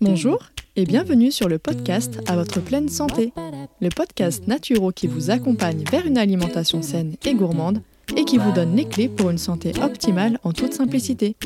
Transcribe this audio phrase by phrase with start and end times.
[0.00, 0.38] Bonjour
[0.74, 3.32] et bienvenue sur le podcast À votre pleine santé,
[3.80, 7.82] le podcast naturo qui vous accompagne vers une alimentation saine et gourmande
[8.16, 11.36] et qui vous donne les clés pour une santé optimale en toute simplicité.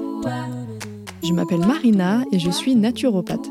[1.23, 3.51] Je m'appelle Marina et je suis naturopathe.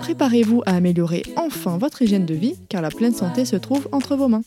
[0.00, 4.16] Préparez-vous à améliorer enfin votre hygiène de vie car la pleine santé se trouve entre
[4.16, 4.42] vos mains.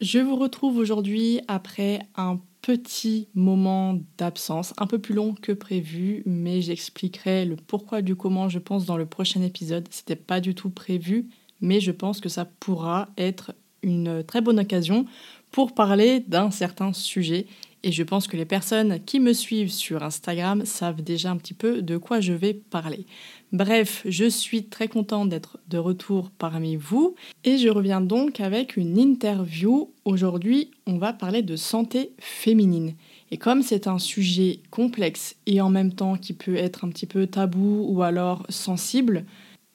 [0.00, 6.22] Je vous retrouve aujourd'hui après un petit moment d'absence, un peu plus long que prévu,
[6.26, 9.86] mais j'expliquerai le pourquoi du comment je pense dans le prochain épisode.
[9.90, 11.28] C'était pas du tout prévu,
[11.60, 15.06] mais je pense que ça pourra être une très bonne occasion
[15.50, 17.46] pour parler d'un certain sujet.
[17.82, 21.54] Et je pense que les personnes qui me suivent sur Instagram savent déjà un petit
[21.54, 23.06] peu de quoi je vais parler.
[23.52, 28.76] Bref, je suis très contente d'être de retour parmi vous et je reviens donc avec
[28.76, 29.90] une interview.
[30.04, 32.94] Aujourd'hui, on va parler de santé féminine.
[33.30, 37.06] Et comme c'est un sujet complexe et en même temps qui peut être un petit
[37.06, 39.24] peu tabou ou alors sensible,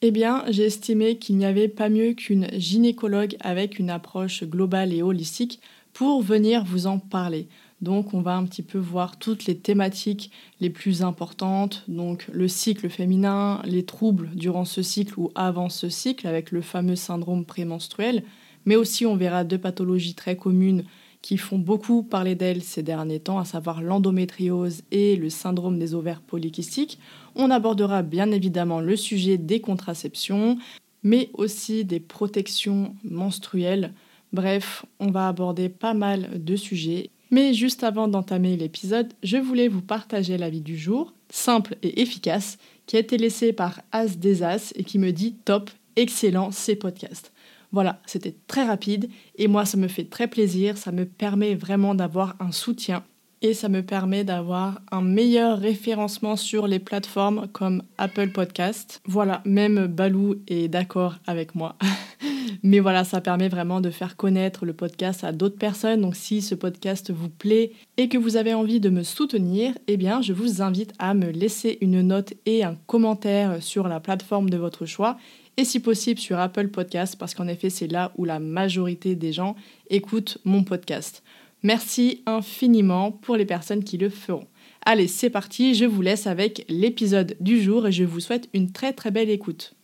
[0.02, 4.94] eh bien, j'ai estimé qu'il n'y avait pas mieux qu'une gynécologue avec une approche globale
[4.94, 5.62] et holistique
[5.94, 7.48] pour venir vous en parler.
[7.82, 12.48] Donc, on va un petit peu voir toutes les thématiques les plus importantes, donc le
[12.48, 17.44] cycle féminin, les troubles durant ce cycle ou avant ce cycle avec le fameux syndrome
[17.44, 18.24] prémenstruel,
[18.66, 20.84] mais aussi on verra deux pathologies très communes
[21.22, 25.94] qui font beaucoup parler d'elles ces derniers temps, à savoir l'endométriose et le syndrome des
[25.94, 27.00] ovaires polykystiques.
[27.36, 30.58] On abordera bien évidemment le sujet des contraceptions,
[31.04, 33.94] mais aussi des protections menstruelles.
[34.34, 37.12] Bref, on va aborder pas mal de sujets.
[37.32, 42.58] Mais juste avant d'entamer l'épisode, je voulais vous partager l'avis du jour, simple et efficace,
[42.86, 46.76] qui a été laissé par As des As et qui me dit top, excellent ces
[46.76, 47.32] podcasts.
[47.72, 51.96] Voilà, c'était très rapide et moi ça me fait très plaisir, ça me permet vraiment
[51.96, 53.06] d'avoir un soutien
[53.42, 59.02] et ça me permet d'avoir un meilleur référencement sur les plateformes comme Apple Podcast.
[59.06, 61.76] Voilà, même Balou est d'accord avec moi.
[62.64, 66.02] Mais voilà, ça permet vraiment de faire connaître le podcast à d'autres personnes.
[66.02, 69.98] Donc si ce podcast vous plaît et que vous avez envie de me soutenir, eh
[69.98, 74.50] bien je vous invite à me laisser une note et un commentaire sur la plateforme
[74.50, 75.18] de votre choix
[75.58, 79.34] et si possible sur Apple Podcast parce qu'en effet c'est là où la majorité des
[79.34, 79.56] gens
[79.90, 81.24] écoutent mon podcast.
[81.64, 84.48] Merci infiniment pour les personnes qui le feront.
[84.84, 88.72] Allez, c'est parti, je vous laisse avec l'épisode du jour et je vous souhaite une
[88.72, 89.76] très très belle écoute.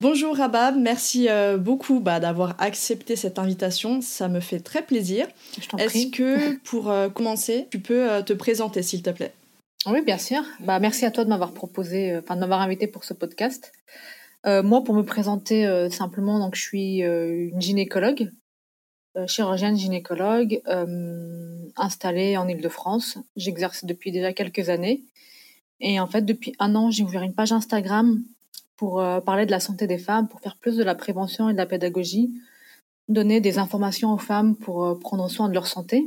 [0.00, 5.26] Bonjour Rabab, merci euh, beaucoup bah, d'avoir accepté cette invitation, ça me fait très plaisir.
[5.78, 9.32] Est-ce que pour euh, commencer, tu peux euh, te présenter s'il te plaît?
[9.86, 10.42] Oui, bien sûr.
[10.60, 13.72] Bah, merci à toi de m'avoir proposé, enfin de m'avoir invité pour ce podcast.
[14.44, 18.30] moi, pour me présenter simplement, donc je suis une gynécologue
[19.26, 23.18] chirurgienne gynécologue euh, installée en Ile-de-France.
[23.36, 25.04] J'exerce depuis déjà quelques années.
[25.80, 28.22] Et en fait, depuis un an, j'ai ouvert une page Instagram
[28.76, 31.52] pour euh, parler de la santé des femmes, pour faire plus de la prévention et
[31.52, 32.30] de la pédagogie,
[33.08, 36.06] donner des informations aux femmes pour prendre soin de leur santé.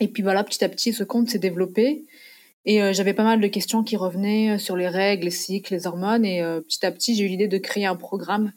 [0.00, 2.06] Et puis voilà, petit à petit, ce compte s'est développé.
[2.64, 6.24] Et j'avais pas mal de questions qui revenaient sur les règles, les cycles, les hormones.
[6.24, 8.52] Et petit à petit, j'ai eu l'idée de créer un programme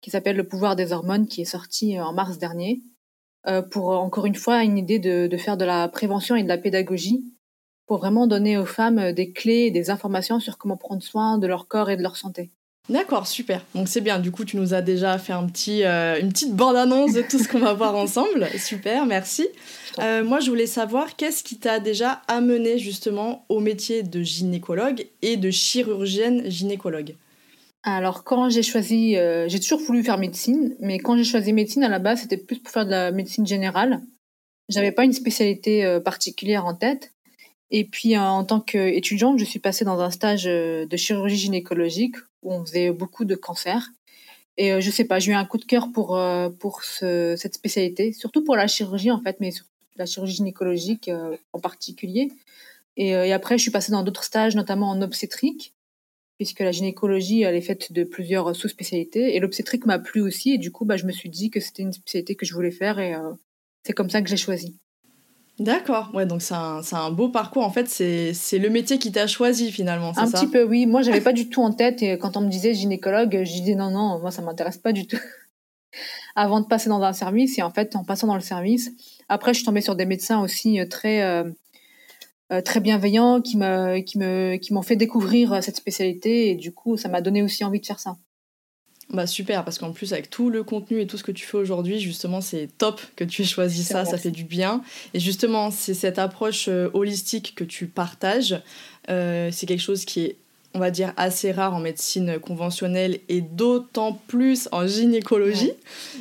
[0.00, 2.82] qui s'appelle Le pouvoir des hormones, qui est sorti euh, en mars dernier,
[3.46, 6.42] euh, pour euh, encore une fois une idée de, de, faire de la prévention et
[6.42, 7.24] de la pédagogie,
[7.86, 11.46] pour vraiment donner aux femmes des clés et des informations sur comment prendre soin de
[11.46, 12.50] leur corps et de leur santé.
[12.88, 13.64] D'accord, super.
[13.74, 14.18] Donc c'est bien.
[14.18, 17.48] Du coup, tu nous as déjà fait un petit, une petite bande-annonce de tout ce
[17.48, 18.48] qu'on va voir ensemble.
[18.58, 19.48] Super, merci.
[19.98, 25.36] moi, je voulais savoir qu'est-ce qui t'a déjà amené justement au métier de gynécologue et
[25.36, 27.16] de chirurgienne gynécologue?
[27.82, 31.82] Alors, quand j'ai choisi, euh, j'ai toujours voulu faire médecine, mais quand j'ai choisi médecine,
[31.82, 34.02] à la base, c'était plus pour faire de la médecine générale.
[34.68, 37.14] J'avais pas une spécialité euh, particulière en tête.
[37.70, 42.16] Et puis, euh, en tant qu'étudiante, je suis passée dans un stage de chirurgie gynécologique
[42.42, 43.88] où on faisait beaucoup de cancers.
[44.56, 46.20] Et je sais pas, j'ai eu un coup de cœur pour,
[46.58, 49.52] pour cette spécialité, surtout pour la chirurgie, en fait, mais
[49.96, 51.10] la chirurgie gynécologique
[51.54, 52.30] en particulier.
[52.98, 55.72] Et, et après, je suis passée dans d'autres stages, notamment en obstétrique.
[56.40, 59.36] Puisque la gynécologie, elle est faite de plusieurs sous-spécialités.
[59.36, 60.52] Et l'obstétrique m'a plu aussi.
[60.52, 62.70] Et du coup, bah, je me suis dit que c'était une spécialité que je voulais
[62.70, 62.98] faire.
[62.98, 63.32] Et euh,
[63.84, 64.74] c'est comme ça que j'ai choisi.
[65.58, 67.62] D'accord, ouais, donc c'est un, un, beau parcours.
[67.62, 70.86] En fait, c'est le métier qui t'a choisi finalement, Un petit peu, oui.
[70.86, 72.02] Moi, j'avais pas du tout en tête.
[72.02, 75.06] Et quand on me disait gynécologue, je disais non, non, moi, ça m'intéresse pas du
[75.06, 75.20] tout.
[76.36, 78.92] Avant de passer dans un service, et en fait, en passant dans le service,
[79.28, 81.44] après, je suis tombée sur des médecins aussi euh, très, euh,
[82.64, 86.50] très bienveillants qui me, qui me, qui m'ont fait découvrir cette spécialité.
[86.50, 88.16] Et du coup, ça m'a donné aussi envie de faire ça.
[89.12, 91.56] Bah super, parce qu'en plus avec tout le contenu et tout ce que tu fais
[91.56, 94.82] aujourd'hui, justement, c'est top que tu aies choisi ça, ça fait du bien.
[95.14, 98.62] Et justement, c'est cette approche euh, holistique que tu partages.
[99.08, 100.36] Euh, c'est quelque chose qui est,
[100.74, 105.72] on va dire, assez rare en médecine conventionnelle et d'autant plus en gynécologie.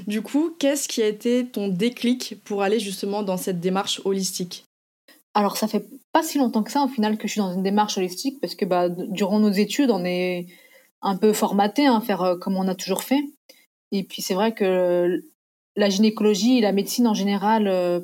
[0.08, 4.66] Du coup, qu'est-ce qui a été ton déclic pour aller justement dans cette démarche holistique?
[5.40, 7.64] Alors, ça fait pas si longtemps que ça, au final, que je suis dans une
[7.64, 10.48] démarche holistique, parce que bah, durant nos études, on est
[11.02, 13.22] un peu formaté, hein, faire euh, comme on a toujours fait.
[13.94, 15.24] Et puis c'est vrai que
[15.78, 18.02] la gynécologie et la médecine en général, euh,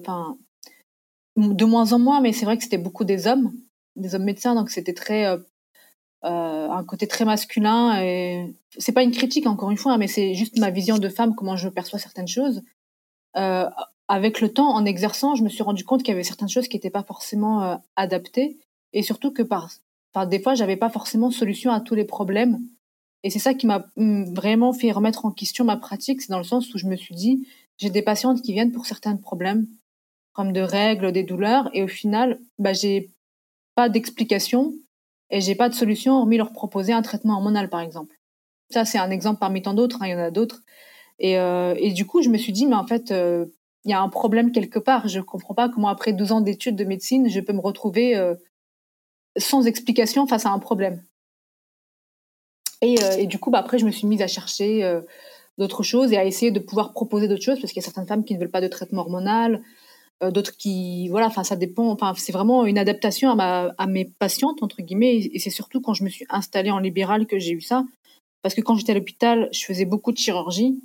[1.35, 3.51] de moins en moins, mais c'est vrai que c'était beaucoup des hommes,
[3.97, 5.37] des hommes médecins, donc c'était très euh,
[6.23, 8.01] un côté très masculin.
[8.01, 11.09] Et c'est pas une critique encore une fois, hein, mais c'est juste ma vision de
[11.09, 12.63] femme, comment je perçois certaines choses.
[14.07, 16.67] Avec le temps, en exerçant, je me suis rendu compte qu'il y avait certaines choses
[16.67, 18.57] qui n'étaient pas forcément adaptées,
[18.93, 19.69] et surtout que par,
[20.13, 22.59] enfin, des fois, j'avais pas forcément solution à tous les problèmes
[23.25, 26.21] et c'est ça qui m'a mm, vraiment fait remettre en question ma pratique.
[26.21, 27.47] C'est dans le sens où je me suis dit,
[27.79, 29.65] j'ai des patientes qui viennent pour certains problèmes,
[30.33, 33.09] comme de règles, des douleurs, et au final, bah, j'ai
[33.73, 34.75] pas d'explication
[35.31, 38.15] et j'ai pas de solution hormis leur proposer un traitement hormonal, par exemple.
[38.69, 40.03] Ça, c'est un exemple parmi tant d'autres.
[40.03, 40.61] Hein, il y en a d'autres.
[41.17, 43.47] Et, euh, et, du coup, je me suis dit, mais en fait, euh,
[43.85, 45.07] il y a un problème quelque part.
[45.07, 48.35] Je comprends pas comment, après 12 ans d'études de médecine, je peux me retrouver euh,
[49.37, 51.01] sans explication face à un problème.
[52.83, 55.01] Euh, et, du coup, bah, après, je me suis mise à chercher euh,
[55.57, 58.07] d'autres choses et à essayer de pouvoir proposer d'autres choses parce qu'il y a certaines
[58.07, 59.61] femmes qui ne veulent pas de traitement hormonal,
[60.23, 61.89] euh, d'autres qui, voilà, enfin, ça dépend.
[61.89, 65.15] Enfin, c'est vraiment une adaptation à, à mes patientes entre guillemets.
[65.17, 67.85] Et, c'est surtout quand je me suis installée en libéral que j'ai eu ça,
[68.41, 70.79] parce que quand j'étais à l'hôpital, je faisais beaucoup de chirurgie.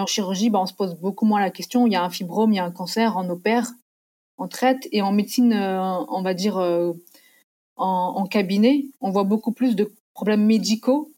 [0.00, 1.86] En chirurgie, bah, on se pose beaucoup moins la question.
[1.86, 3.70] Il y a un fibrome, il y a un cancer, on opère,
[4.36, 4.88] on traite.
[4.92, 6.86] Et en médecine, on va dire en,
[7.76, 11.12] en cabinet, on voit beaucoup plus de problèmes médicaux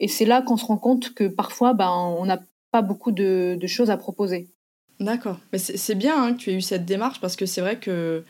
[0.00, 2.40] et c'est là qu'on se rend compte que parfois, ben, on n'a
[2.70, 4.48] pas beaucoup de, choses à proposer.
[5.00, 5.38] D'accord.
[5.52, 8.24] Mais c'est bien hein, que tu aies eu cette démarche parce que c'est vrai que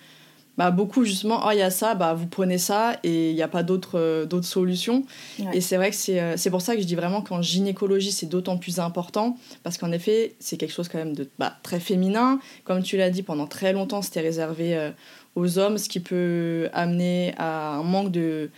[0.56, 3.42] bah, beaucoup, justement, oh, il y a ça, bah, vous prenez ça et il n'y
[3.42, 5.04] a pas d'autres euh, d'autres solutions.
[5.52, 8.26] Et c'est vrai que euh, c'est pour ça que je dis vraiment qu'en gynécologie, c'est
[8.26, 12.38] d'autant plus important parce qu'en effet, c'est quelque chose quand même de bah, très féminin.
[12.64, 14.90] Comme tu l'as dit, pendant très longtemps, c'était réservé euh,
[15.34, 18.50] aux hommes, ce qui peut amener à un manque de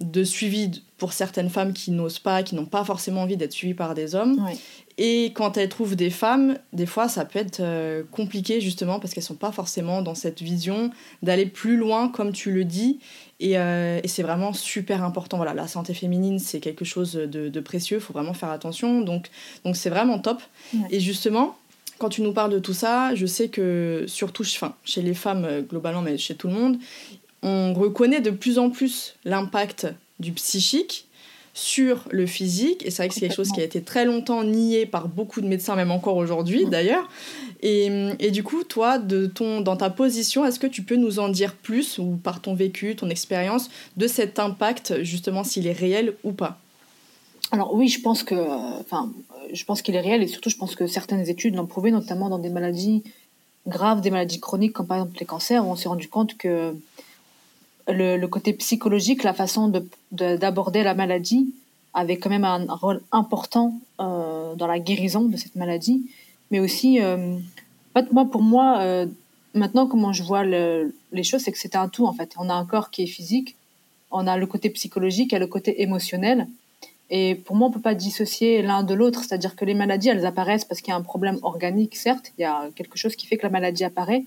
[0.00, 3.74] de suivi pour certaines femmes qui n'osent pas, qui n'ont pas forcément envie d'être suivies
[3.74, 4.38] par des hommes.
[5.00, 9.14] Et quand elles trouvent des femmes, des fois, ça peut être euh, compliqué justement parce
[9.14, 10.90] qu'elles sont pas forcément dans cette vision
[11.22, 12.98] d'aller plus loin, comme tu le dis.
[13.38, 15.36] Et, euh, c'est vraiment super important.
[15.36, 17.98] Voilà, la santé féminine, c'est quelque chose de, précieux.
[17.98, 19.00] Il faut vraiment faire attention.
[19.00, 19.30] Donc,
[19.64, 20.42] donc c'est vraiment top.
[20.90, 21.56] Et justement,
[21.98, 25.44] quand tu nous parles de tout ça, je sais que surtout, enfin, chez les femmes
[25.44, 26.78] euh, globalement, mais chez tout le monde,
[27.42, 29.86] on reconnaît de plus en plus l'impact
[30.18, 31.07] du psychique
[31.58, 32.86] sur le physique.
[32.86, 35.40] Et c'est vrai que c'est quelque chose qui a été très longtemps nié par beaucoup
[35.40, 37.08] de médecins, même encore aujourd'hui d'ailleurs.
[37.62, 41.28] Et, du coup, toi, de ton, dans ta position, est-ce que tu peux nous en
[41.28, 46.14] dire plus, ou par ton vécu, ton expérience, de cet impact, justement, s'il est réel
[46.22, 46.60] ou pas?
[47.50, 48.36] Alors oui, je pense que,
[48.80, 49.10] enfin,
[49.52, 52.28] je pense qu'il est réel, et surtout, je pense que certaines études l'ont prouvé, notamment
[52.28, 53.02] dans des maladies
[53.66, 56.74] graves, des maladies chroniques, comme par exemple les cancers, où on s'est rendu compte que
[57.88, 59.72] le, côté psychologique, la façon
[60.12, 61.54] d'aborder la maladie
[61.94, 66.02] avait quand même un rôle important euh, dans la guérison de cette maladie.
[66.50, 67.36] Mais aussi, euh,
[68.12, 69.06] moi, pour moi, euh,
[69.54, 72.34] maintenant, comment je vois les choses, c'est que c'est un tout, en fait.
[72.38, 73.56] On a un corps qui est physique,
[74.10, 76.46] on a le côté psychologique et le côté émotionnel.
[77.10, 79.24] Et pour moi, on ne peut pas dissocier l'un de l'autre.
[79.24, 82.32] C'est-à-dire que les maladies, elles apparaissent parce qu'il y a un problème organique, certes.
[82.38, 84.24] Il y a quelque chose qui fait que la maladie apparaît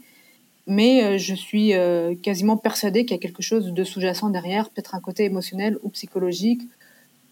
[0.67, 4.69] mais euh, je suis euh, quasiment persuadée qu'il y a quelque chose de sous-jacent derrière,
[4.69, 6.61] peut-être un côté émotionnel ou psychologique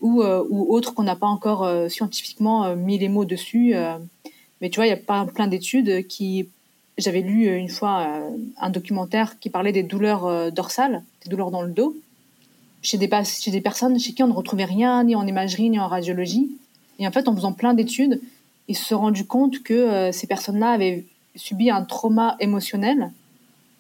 [0.01, 3.75] ou, euh, ou autre qu'on n'a pas encore scientifiquement mis les mots dessus.
[4.62, 6.48] mais tu vois, il y a pas plein d'études qui...
[6.98, 8.25] J'avais lu une fois
[8.57, 11.95] un documentaire qui parlait des douleurs dorsales, des douleurs dans le dos,
[12.81, 15.79] chez des, chez des personnes chez qui on ne retrouvait rien, ni en imagerie, ni
[15.79, 16.50] en radiologie.
[16.98, 18.19] Et en fait, en faisant plein d'études,
[18.67, 21.05] ils se sont rendus compte que ces personnes-là avaient
[21.36, 23.12] subi un trauma émotionnel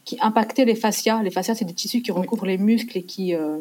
[0.09, 1.21] qui impactait les fascias.
[1.21, 3.59] Les fascias, c'est des tissus qui recouvrent les muscles et qui, euh,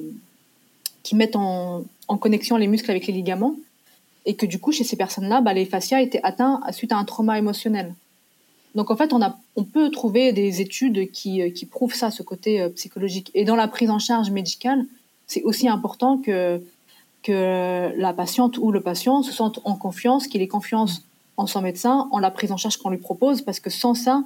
[1.02, 1.84] qui mettent en,
[2.22, 3.54] connexion les muscles avec les ligaments.
[4.24, 7.04] Et que du coup, chez ces personnes-là, bah, les fascias étaient atteints suite à un
[7.04, 7.94] trauma émotionnel.
[8.74, 12.22] Donc en fait, on, a, on peut trouver des études qui, qui prouvent ça, ce
[12.22, 13.30] côté euh, psychologique.
[13.34, 14.86] Et dans la prise en charge médicale,
[15.26, 16.62] c'est aussi important que,
[17.24, 21.02] que la patiente ou le patient se sente en confiance, qu'il ait confiance
[21.36, 24.24] en son médecin, en la prise en charge qu'on lui propose, parce que sans ça,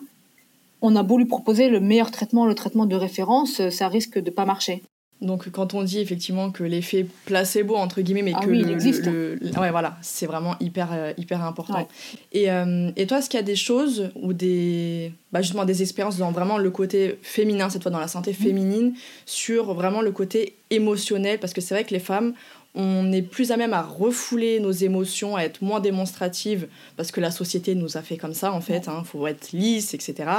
[0.83, 4.19] on a beau lui proposer le meilleur traitement, le traitement de référence, euh, ça risque
[4.19, 4.83] de pas marcher.
[5.23, 8.69] Donc quand on dit effectivement que l'effet placebo entre guillemets, mais ah que oui, le,
[8.69, 9.07] il existe.
[9.07, 11.87] ouais voilà, c'est vraiment hyper euh, hyper important.
[12.33, 15.81] Et, euh, et, toi, est-ce qu'il y a des choses ou des bah justement des
[15.81, 18.35] expériences dans vraiment le côté féminin cette fois dans la santé mmh.
[18.35, 21.39] féminine sur vraiment le côté émotionnel?
[21.39, 22.35] Parce que c'est vrai que les femmes
[22.75, 27.21] on est plus à même à refouler nos émotions, à être moins démonstrative, parce que
[27.21, 30.31] la société nous a fait comme ça, en fait, il hein, faut être lisse, etc.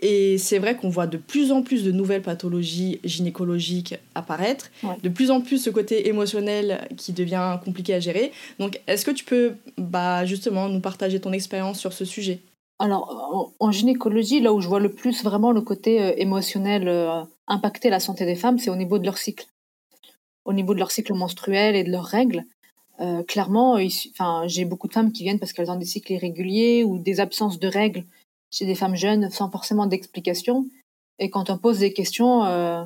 [0.00, 4.70] Et c'est vrai qu'on voit de plus en plus de nouvelles pathologies gynécologiques apparaître,
[5.02, 8.32] de plus en plus ce côté émotionnel qui devient compliqué à gérer.
[8.58, 12.40] Donc, est-ce que tu peux bah, justement nous partager ton expérience sur ce sujet?
[12.78, 17.22] Alors, en, gynécologie, là où je vois le plus vraiment le côté euh, émotionnel euh,
[17.48, 19.46] impacter la santé des femmes, c'est au niveau de leur cycle
[20.48, 22.42] au niveau de leur cycle menstruel et de leurs règles.
[23.00, 23.76] Euh, clairement,
[24.12, 27.20] enfin, j'ai beaucoup de femmes qui viennent parce qu'elles ont des cycles irréguliers ou des
[27.20, 28.04] absences de règles
[28.50, 30.66] chez des femmes jeunes sans forcément d'explication.
[31.18, 32.82] Et quand on pose des questions, euh,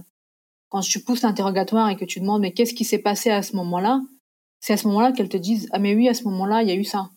[0.70, 3.54] quand tu pousses l'interrogatoire et que tu demandes mais qu'est-ce qui s'est passé à ce
[3.54, 4.00] moment-là,
[4.58, 6.72] c'est à ce moment-là qu'elles te disent ah mais oui à ce moment-là il y
[6.72, 7.10] a eu ça,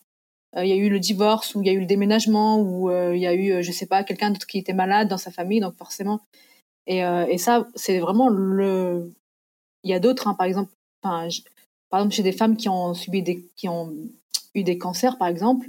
[0.56, 2.88] euh, il y a eu le divorce ou il y a eu le déménagement ou
[2.88, 5.60] il y a eu je sais pas quelqu'un d'autre qui était malade dans sa famille
[5.60, 6.20] donc forcément
[6.86, 9.10] et, et ça c'est vraiment le
[9.86, 13.22] il y a d'autres, hein, par exemple, par exemple chez des femmes qui ont subi
[13.54, 13.94] qui ont
[14.54, 15.68] eu des cancers, par exemple.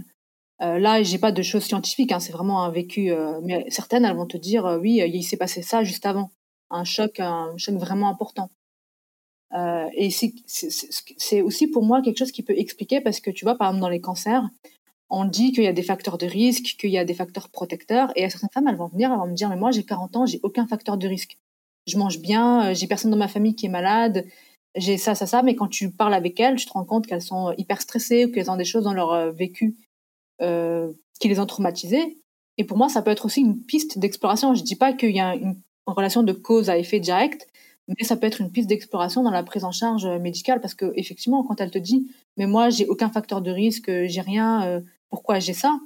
[0.62, 3.12] Euh, là, j'ai pas de choses scientifiques, hein, c'est vraiment un vécu.
[3.12, 6.32] Euh, mais certaines, elles vont te dire, euh, oui, il s'est passé ça juste avant,
[6.72, 8.50] un choc, un choc vraiment important.
[9.54, 13.56] Euh, et c'est aussi pour moi quelque chose qui peut expliquer parce que tu vois,
[13.56, 14.44] par exemple, dans les cancers,
[15.10, 18.12] on dit qu'il y a des facteurs de risque, qu'il y a des facteurs protecteurs,
[18.16, 20.26] et certaines femmes, elles vont venir, elles vont me dire, mais moi, j'ai 40 ans,
[20.26, 21.38] j'ai aucun facteur de risque
[21.88, 24.26] je mange bien, euh, j'ai personne dans ma famille qui est malade,
[24.76, 25.42] j'ai ça, ça, ça.
[25.42, 28.32] Mais quand tu parles avec elles, tu te rends compte qu'elles sont hyper stressées ou
[28.32, 29.76] qu'elles ont des choses dans leur euh, vécu
[30.42, 32.18] euh, qui les ont traumatisées.
[32.58, 34.54] Et pour moi, ça peut être aussi une piste d'exploration.
[34.54, 37.48] Je dis pas qu'il y a une, relation de cause à effet direct,
[37.88, 40.92] mais ça peut être une piste d'exploration dans la prise en charge médicale parce que
[40.96, 45.40] effectivement, quand elle te dit, mais moi, j'ai aucun facteur de risque, j'ai rien, pourquoi
[45.40, 45.80] j'ai ça?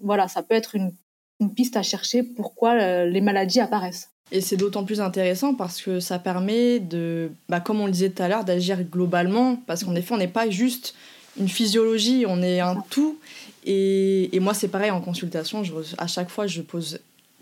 [0.00, 4.15] Voilà, ça peut être une piste à chercher pourquoi les maladies apparaissent.
[4.32, 8.10] Et c'est d'autant plus intéressant parce que ça permet de, bah, comme on le disait
[8.10, 9.56] tout à l'heure, d'agir globalement.
[9.66, 10.94] Parce qu'en effet, on n'est pas juste
[11.38, 13.18] une physiologie, on est un tout.
[13.64, 15.62] Et, et moi, c'est pareil en consultation.
[15.62, 16.98] Je, à chaque fois, je pose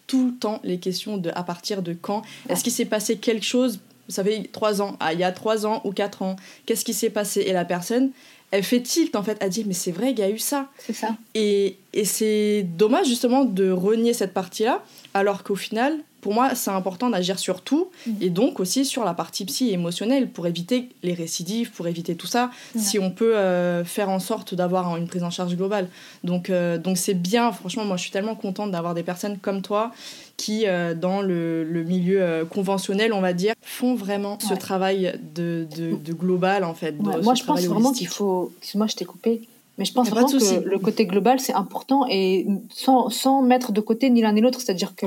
[0.07, 3.47] tout le temps les questions de à partir de quand Est-ce qu'il s'est passé quelque
[3.47, 4.97] chose Ça fait trois ans.
[5.01, 6.37] Ah, il y a trois ans ou quatre ans.
[6.67, 7.41] Qu'est-ce qui s'est passé?
[7.47, 8.11] Et la personne,
[8.51, 10.69] elle fait tilt en fait à dire mais c'est vrai il y a eu ça.
[10.79, 11.17] C'est ça.
[11.35, 16.71] Et, et c'est dommage justement de renier cette partie-là alors qu'au final pour moi, c'est
[16.71, 18.13] important d'agir sur tout mm.
[18.23, 22.27] et donc aussi sur la partie psy émotionnelle pour éviter les récidives, pour éviter tout
[22.27, 25.87] ça, si on peut euh, faire en sorte d'avoir une prise en charge globale.
[26.23, 29.61] Donc, euh, donc c'est bien, franchement, moi je suis tellement contente d'avoir des personnes comme
[29.61, 29.93] toi
[30.39, 35.67] qui, euh, dans le, le milieu conventionnel, on va dire, font vraiment ce travail de,
[35.77, 36.93] de, de, global en fait.
[36.99, 38.51] moi je pense vraiment qu'il faut.
[38.61, 39.43] Excuse-moi, je t'ai coupé.
[39.77, 43.83] Mais je pense vraiment que le côté global, c'est important et sans, sans mettre de
[43.83, 44.63] côté ni l'un ni l'autre.
[44.63, 45.07] C'est-à-dire que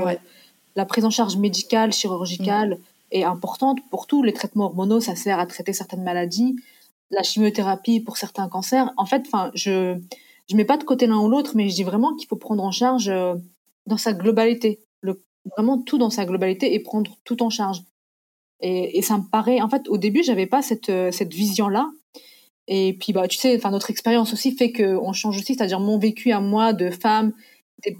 [0.78, 2.80] la prise en charge médicale, chirurgicale mm.
[3.12, 4.24] est importante pour tout.
[4.24, 6.56] Les traitements hormonaux, ça sert à traiter certaines maladies.
[7.10, 8.94] La chimiothérapie pour certains cancers.
[8.96, 9.98] En fait, enfin, je
[10.50, 12.64] je mets pas de côté l'un ou l'autre, mais je dis vraiment qu'il faut prendre
[12.64, 13.36] en charge euh,
[13.86, 15.22] dans sa globalité, le,
[15.58, 17.82] vraiment tout dans sa globalité et prendre tout en charge.
[18.62, 21.68] Et, et ça me paraît, en fait, au début, j'avais pas cette euh, cette vision
[21.70, 21.90] là.
[22.68, 25.98] Et puis, bah, tu sais, enfin, notre expérience aussi fait qu'on change aussi, c'est-à-dire mon
[25.98, 27.34] vécu à moi de femme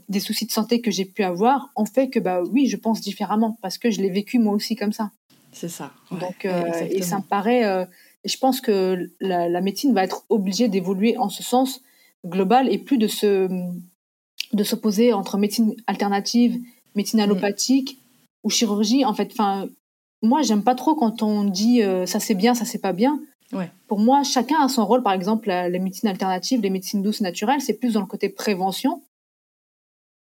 [0.10, 3.02] des, soucis de santé que j'ai pu avoir ont fait que bah oui, je pense
[3.02, 5.12] différemment parce que je l'ai vécu moi aussi comme ça.
[5.52, 5.92] C'est ça.
[6.12, 7.64] Donc euh, et ça me paraît.
[7.66, 7.86] Euh,
[8.26, 11.82] je pense que la, médecine va être obligée d'évoluer en ce sens
[12.26, 13.48] global et plus de se
[14.54, 16.60] de s'opposer entre médecine alternative,
[16.96, 17.24] médecine mm.
[17.24, 18.00] allopathique
[18.44, 19.06] ou chirurgie.
[19.06, 19.68] En fait, enfin,
[20.22, 23.20] moi j'aime pas trop quand on dit euh, ça c'est bien, ça c'est pas bien.
[23.54, 23.72] Ouais.
[23.88, 25.04] Pour moi, chacun a son rôle.
[25.04, 29.02] Par exemple, les médecines alternatives, les médecines douces naturelles, c'est plus dans le côté prévention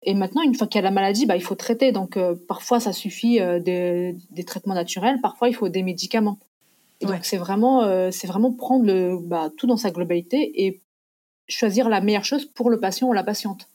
[0.06, 1.92] et maintenant, une fois qu'il y a la maladie, bah, il faut traiter.
[1.92, 6.40] Donc, euh, parfois, ça suffit euh, des, des, traitements naturels, parfois, il faut des médicaments.
[7.02, 10.82] Donc, c'est vraiment, euh, c'est vraiment prendre le, bah, tout dans sa globalité et
[11.50, 13.68] choisir la meilleure chose pour le patient ou la patiente.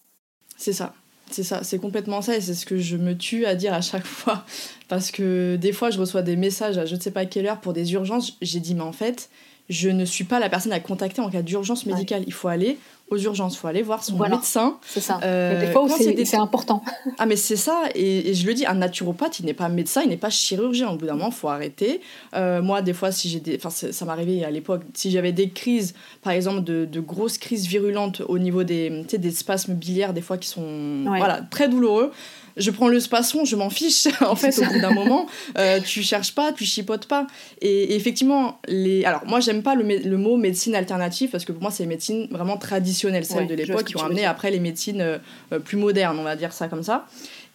[0.56, 0.94] C'est ça.
[1.30, 3.82] C'est ça, c'est complètement ça et c'est ce que je me tue à dire à
[3.82, 4.46] chaque fois.
[4.88, 7.60] Parce que des fois, je reçois des messages à je ne sais pas quelle heure
[7.60, 8.38] pour des urgences.
[8.40, 9.28] J'ai dit, mais en fait,
[9.68, 12.24] je ne suis pas la personne à contacter en cas d'urgence médicale.
[12.26, 12.78] Il faut aller
[13.10, 14.78] aux urgences, il faut aller voir son médecin.
[14.86, 15.20] C'est ça.
[15.22, 16.82] Euh, des fois c'est important.
[17.18, 20.08] Ah mais c'est ça, et, je le dis, un naturopathe, il n'est pas médecin, il
[20.08, 20.90] n'est pas chirurgien.
[20.90, 22.00] Au bout d'un moment, il faut arrêter.
[22.34, 23.56] Euh, moi, des fois, si j'ai des...
[23.56, 27.66] Enfin, ça m'arrivait à l'époque, si j'avais des crises, par exemple, de, de, grosses crises
[27.66, 32.12] virulentes au niveau des, des spasmes biliaires, des fois qui sont voilà, très douloureux,
[32.58, 34.06] je prends le spasson, je m'en fiche.
[34.20, 35.26] en fait, au bout d'un moment,
[35.58, 37.26] euh, tu cherches pas, tu chipotes pas.
[37.60, 39.04] Et, effectivement, les.
[39.04, 41.88] Alors, moi, j'aime pas le, le, mot médecine alternative parce que pour moi, c'est les
[41.88, 45.18] médecines vraiment traditionnelles, celles de l'époque, qui ont amené après les médecines euh,
[45.52, 47.06] euh, plus modernes, on va dire ça comme ça.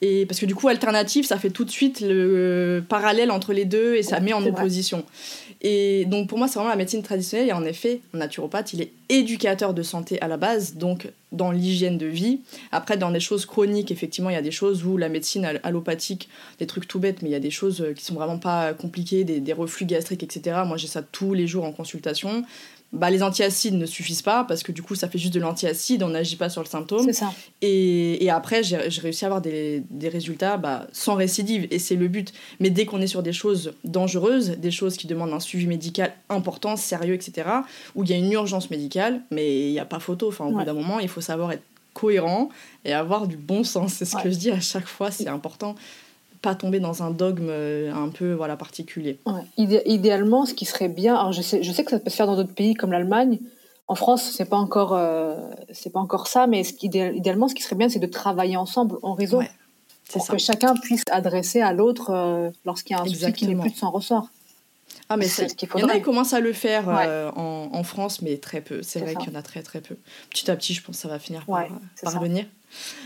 [0.01, 3.63] Et parce que du coup, alternative, ça fait tout de suite le parallèle entre les
[3.63, 5.05] deux et ça met en opposition.
[5.63, 7.47] Et donc pour moi, c'est vraiment la médecine traditionnelle.
[7.47, 11.51] Et en effet, un naturopathe, il est éducateur de santé à la base, donc dans
[11.51, 12.41] l'hygiène de vie.
[12.71, 16.29] Après, dans des choses chroniques, effectivement, il y a des choses où la médecine allopathique,
[16.59, 18.73] des trucs tout bêtes, mais il y a des choses euh, qui sont vraiment pas
[18.73, 20.57] compliquées, des, des reflux gastriques, etc.
[20.65, 22.43] Moi, j'ai ça tous les jours en consultation
[22.93, 26.03] bah, les antiacides ne suffisent pas parce que du coup ça fait juste de l'antiacide,
[26.03, 27.05] on n'agit pas sur le symptôme.
[27.05, 27.33] C'est ça.
[27.61, 31.95] Et, et après j'ai réussi à avoir des, des résultats bah, sans récidive et c'est
[31.95, 32.33] le but.
[32.59, 36.13] Mais dès qu'on est sur des choses dangereuses, des choses qui demandent un suivi médical
[36.29, 37.49] important, sérieux, etc.,
[37.95, 40.27] où il y a une urgence médicale, mais il n'y a pas photo.
[40.27, 42.49] Enfin, au bout d'un moment, il faut savoir être cohérent
[42.85, 43.93] et avoir du bon sens.
[43.93, 45.75] C'est ce que je dis à chaque fois, c'est important
[46.43, 49.19] pas tomber dans un dogme euh, un peu voilà particulier.
[49.57, 52.27] idéalement, ce qui serait bien, alors je sais, je sais que ça peut se faire
[52.27, 53.39] dans d'autres pays comme l'Allemagne.
[53.87, 55.35] En France, c'est pas encore, euh,
[55.71, 58.97] c'est pas encore ça, mais ce idéalement, ce qui serait bien, c'est de travailler ensemble
[59.01, 59.41] en réseau,
[60.11, 63.55] pour que chacun puisse adresser à l'autre euh, lorsqu'il y a un souci qui n'est
[63.55, 64.27] plus de son ressort.
[65.09, 66.87] Ah, mais c'est Il y en a qui commencent à le faire
[67.35, 68.81] en, en, France, mais très peu.
[68.81, 69.95] C'est vrai qu'il y en a très très peu.
[70.29, 71.67] Petit à petit, je pense que ça va finir par,
[72.01, 72.45] par venir.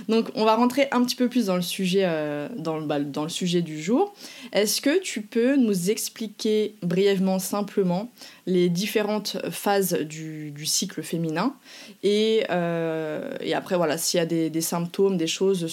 [0.07, 3.23] Donc, on va rentrer un petit peu plus dans le sujet, euh, dans, bah, dans
[3.23, 4.13] le sujet du jour.
[4.53, 8.11] Est-ce que tu peux nous expliquer brièvement, simplement,
[8.45, 11.55] les différentes phases du, du cycle féminin
[12.03, 15.67] et, euh, et après, voilà, s'il y a des, des, symptômes, des choses,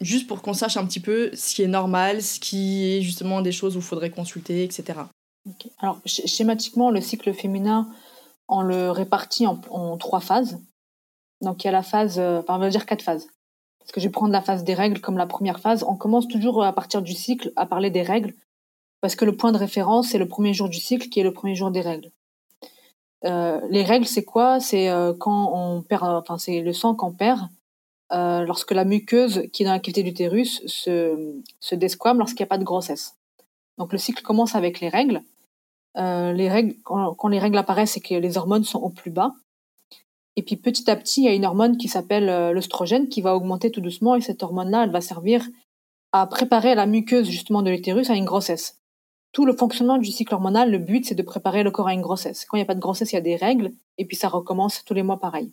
[0.00, 3.40] juste pour qu'on sache un petit peu ce qui est normal, ce qui est justement
[3.42, 5.00] des choses où il faudrait consulter, etc.
[5.78, 7.88] Alors, schématiquement, le cycle féminin,
[8.48, 10.58] on le répartit en, trois phases.
[11.40, 13.28] Donc, il y a la phase, euh, enfin, on va dire quatre phases
[13.86, 15.84] parce que je vais prendre la phase des règles comme la première phase.
[15.84, 18.34] On commence toujours à partir du cycle à parler des règles,
[19.00, 21.32] parce que le point de référence, c'est le premier jour du cycle qui est le
[21.32, 22.10] premier jour des règles.
[23.24, 24.58] Euh, les règles, c'est quoi?
[24.58, 27.48] C'est euh, quand on perd, enfin c'est le sang qu'on perd
[28.12, 32.48] euh, lorsque la muqueuse qui est dans la cavité d'utérus se, se desquame lorsqu'il n'y
[32.48, 33.14] a pas de grossesse.
[33.78, 35.22] Donc le cycle commence avec les règles.
[35.96, 39.32] Les règles, quand, les règles apparaissent, c'est que les hormones sont au plus bas.
[40.36, 43.34] Et puis petit à petit, il y a une hormone qui s'appelle euh, qui va
[43.34, 45.46] augmenter tout doucement et cette hormone-là, elle va servir
[46.12, 48.78] à préparer la muqueuse justement de l'utérus à une grossesse.
[49.32, 52.02] Tout le fonctionnement du cycle hormonal, le but, c'est de préparer le corps à une
[52.02, 52.44] grossesse.
[52.44, 54.28] Quand il n'y a pas de grossesse, il y a des règles et puis ça
[54.28, 55.52] recommence tous les mois pareil.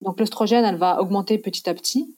[0.00, 2.16] Donc l'œstrogène, elle va augmenter petit à petit.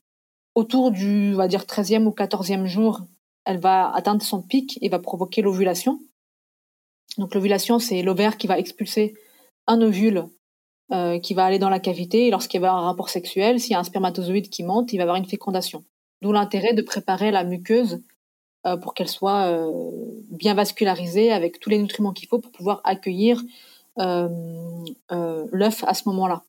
[0.54, 3.00] Autour du, on va dire, 13e ou 14e jour,
[3.44, 6.00] elle va atteindre son pic et va provoquer l'ovulation.
[7.16, 9.14] Donc l'ovulation, c'est l'ovaire qui va expulser
[9.66, 10.26] un ovule
[10.92, 12.26] euh, qui va aller dans la cavité.
[12.26, 14.92] Et lorsqu'il va y avoir un rapport sexuel, s'il y a un spermatozoïde qui monte,
[14.92, 15.84] il va y avoir une fécondation.
[16.22, 18.02] D'où l'intérêt de préparer la muqueuse
[18.66, 19.90] euh, pour qu'elle soit euh,
[20.30, 23.42] bien vascularisée avec tous les nutriments qu'il faut pour pouvoir accueillir
[23.96, 26.44] l'œuf à ce moment-là.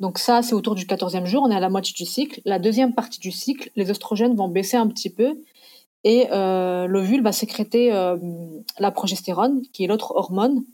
[0.00, 2.40] Donc ça, c'est autour du 14e jour, on est à la moitié du cycle.
[2.44, 5.38] La deuxième partie du cycle, les oestrogènes vont baisser un petit peu
[6.04, 7.90] et l'ovule va sécréter
[8.78, 10.64] la progestérone, qui est l'autre hormone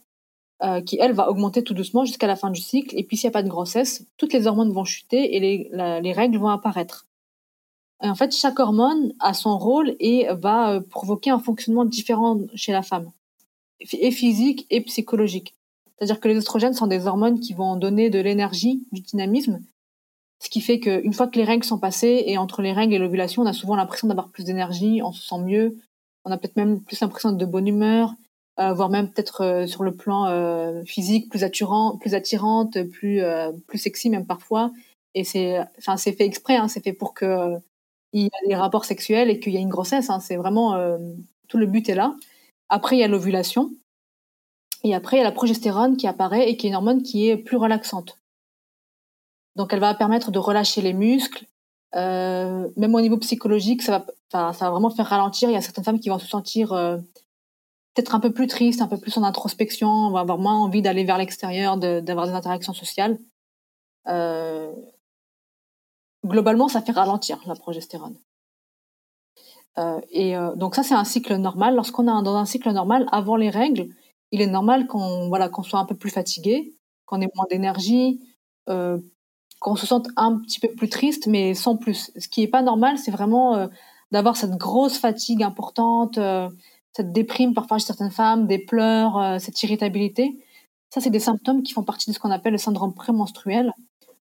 [0.60, 2.98] euh, qui, elle, va augmenter tout doucement jusqu'à la fin du cycle.
[2.98, 5.70] Et puis, s'il n'y a pas de grossesse, toutes les hormones vont chuter et les,
[6.02, 7.06] les règles vont apparaître.
[8.02, 12.40] Et en fait, chaque hormone a son rôle et va euh, provoquer un fonctionnement différent
[12.56, 13.12] chez la femme,
[13.92, 15.54] et physique et psychologique.
[15.96, 19.60] C'est-à-dire que les oestrogènes sont des hormones qui vont donner de l'énergie, du dynamisme,
[20.40, 22.98] ce qui fait qu'une fois que les règles sont passées, et entre les règles et
[22.98, 25.78] l'ovulation, on a souvent l'impression d'avoir plus d'énergie, on se sent mieux,
[26.24, 28.14] on a peut-être même plus l'impression de bonne humeur,
[28.60, 33.20] euh, voire même peut-être euh, sur le plan euh, physique plus attirant, plus attirante, plus
[33.66, 34.72] plus sexy même parfois.
[35.14, 37.56] Et c'est, enfin, c'est fait exprès, hein, c'est fait pour que
[38.12, 40.10] il y ait des rapports sexuels et qu'il y ait une grossesse.
[40.10, 40.74] Hein, c'est vraiment
[41.48, 42.14] tout le but est là.
[42.68, 43.70] Après, il y a l'ovulation.
[44.84, 47.28] Et après, il y a la progestérone qui apparaît et qui est une hormone qui
[47.28, 48.18] est plus relaxante.
[49.58, 51.44] Donc, elle va permettre de relâcher les muscles.
[51.94, 55.50] Euh, même au niveau psychologique, ça va, ça va vraiment faire ralentir.
[55.50, 56.72] Il y a certaines femmes qui vont se sentir
[57.98, 60.82] peut-être un peu plus triste, un peu plus en introspection, on va avoir moins envie
[60.82, 63.18] d'aller vers l'extérieur, d'avoir des interactions sociales.
[64.06, 64.72] Euh,
[66.24, 68.16] globalement, ça fait ralentir la progestérone.
[69.78, 71.74] Euh, et euh, donc ça, c'est un cycle normal.
[71.74, 73.88] Lorsqu'on est dans un cycle normal, avant les règles,
[74.30, 78.20] il est normal qu'on voilà, qu'on soit un peu plus fatigué, qu'on ait moins d'énergie,
[78.68, 78.98] euh,
[79.60, 82.10] qu'on se sente un petit peu plus triste, mais sans plus.
[82.16, 83.68] Ce qui n'est pas normal, c'est vraiment
[84.12, 86.18] d'avoir cette grosse fatigue importante,
[86.92, 90.38] cette déprime parfois chez certaines femmes, des pleurs, cette irritabilité.
[90.90, 93.72] Ça, c'est des symptômes qui font partie de ce qu'on appelle le syndrome prémenstruel,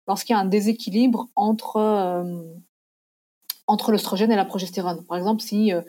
[0.07, 1.77] lorsqu'il y a un déséquilibre entre
[3.71, 5.03] entre l'œstrogène et la progestérone.
[5.05, 5.81] Par exemple, si euh,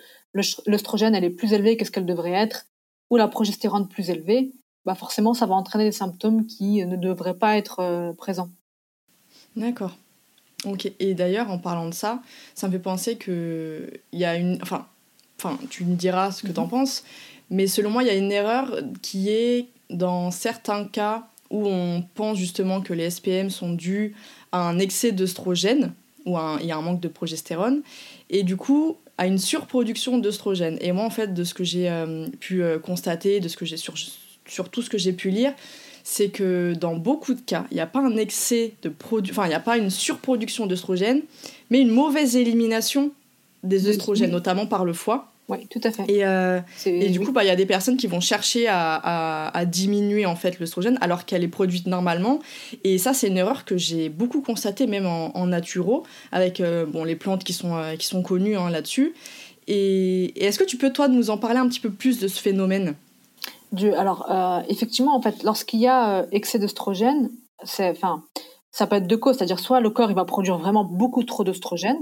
[0.67, 2.67] l'œstrogène elle est plus élevée que ce qu'elle devrait être,
[3.11, 4.53] ou la progestérone plus élevée,
[4.85, 8.49] bah forcément ça va entraîner des symptômes qui ne devraient pas être euh, présents.
[9.57, 9.97] D'accord.
[10.65, 10.91] Ok.
[11.01, 12.23] Et d'ailleurs, en parlant de ça,
[12.55, 14.87] ça me fait penser que il y a une, enfin,
[15.39, 16.71] enfin, tu me diras ce que tu en mhm.
[16.71, 17.05] penses,
[17.51, 22.03] mais selon moi, il y a une erreur qui est dans certains cas où on
[22.15, 24.15] pense justement que les SPM sont dus
[24.53, 25.93] à un excès d'œstrogène
[26.25, 27.83] où il y a un manque de progestérone,
[28.31, 30.79] et du coup à une surproduction d'œstrogène.
[30.81, 33.65] Et moi, en fait, de ce que j'ai euh, pu euh, constater, de ce que
[33.65, 33.95] j'ai sur,
[34.47, 35.53] sur tout ce que j'ai pu lire,
[36.05, 39.45] c'est que dans beaucoup de cas, il n'y a pas un excès de produit, enfin,
[39.47, 41.23] il n'y a pas une surproduction d'œstrogène,
[41.71, 43.13] mais une mauvaise élimination
[43.63, 45.29] des œstrogènes, notamment par le foie.
[45.49, 46.05] Oui, tout à fait.
[46.09, 48.95] Et, euh, et du coup, bah, il y a des personnes qui vont chercher à,
[48.95, 52.41] à, à diminuer en fait l'œstrogène alors qu'elle est produite normalement.
[52.85, 56.87] Et ça, c'est une erreur que j'ai beaucoup constatée, même en, en naturo, avec euh,
[56.87, 59.15] bon, les plantes qui sont, euh, qui sont connues hein, là-dessus.
[59.69, 62.41] Et, est-ce que tu peux, toi, nous en parler un petit peu plus de ce
[62.41, 62.95] phénomène?
[63.73, 64.31] Du, Alors,
[64.69, 67.31] effectivement, en fait, lorsqu'il y a excès d'œstrogène,
[67.63, 68.23] enfin,
[68.73, 71.45] ça peut être deux causes, c'est-à-dire soit le corps il va produire vraiment beaucoup trop
[71.45, 71.99] d'œstrogène,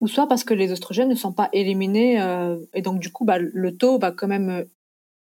[0.00, 3.24] ou soit parce que les oestrogènes ne sont pas éliminés euh, et donc du coup
[3.24, 4.64] bah, le taux va quand même euh,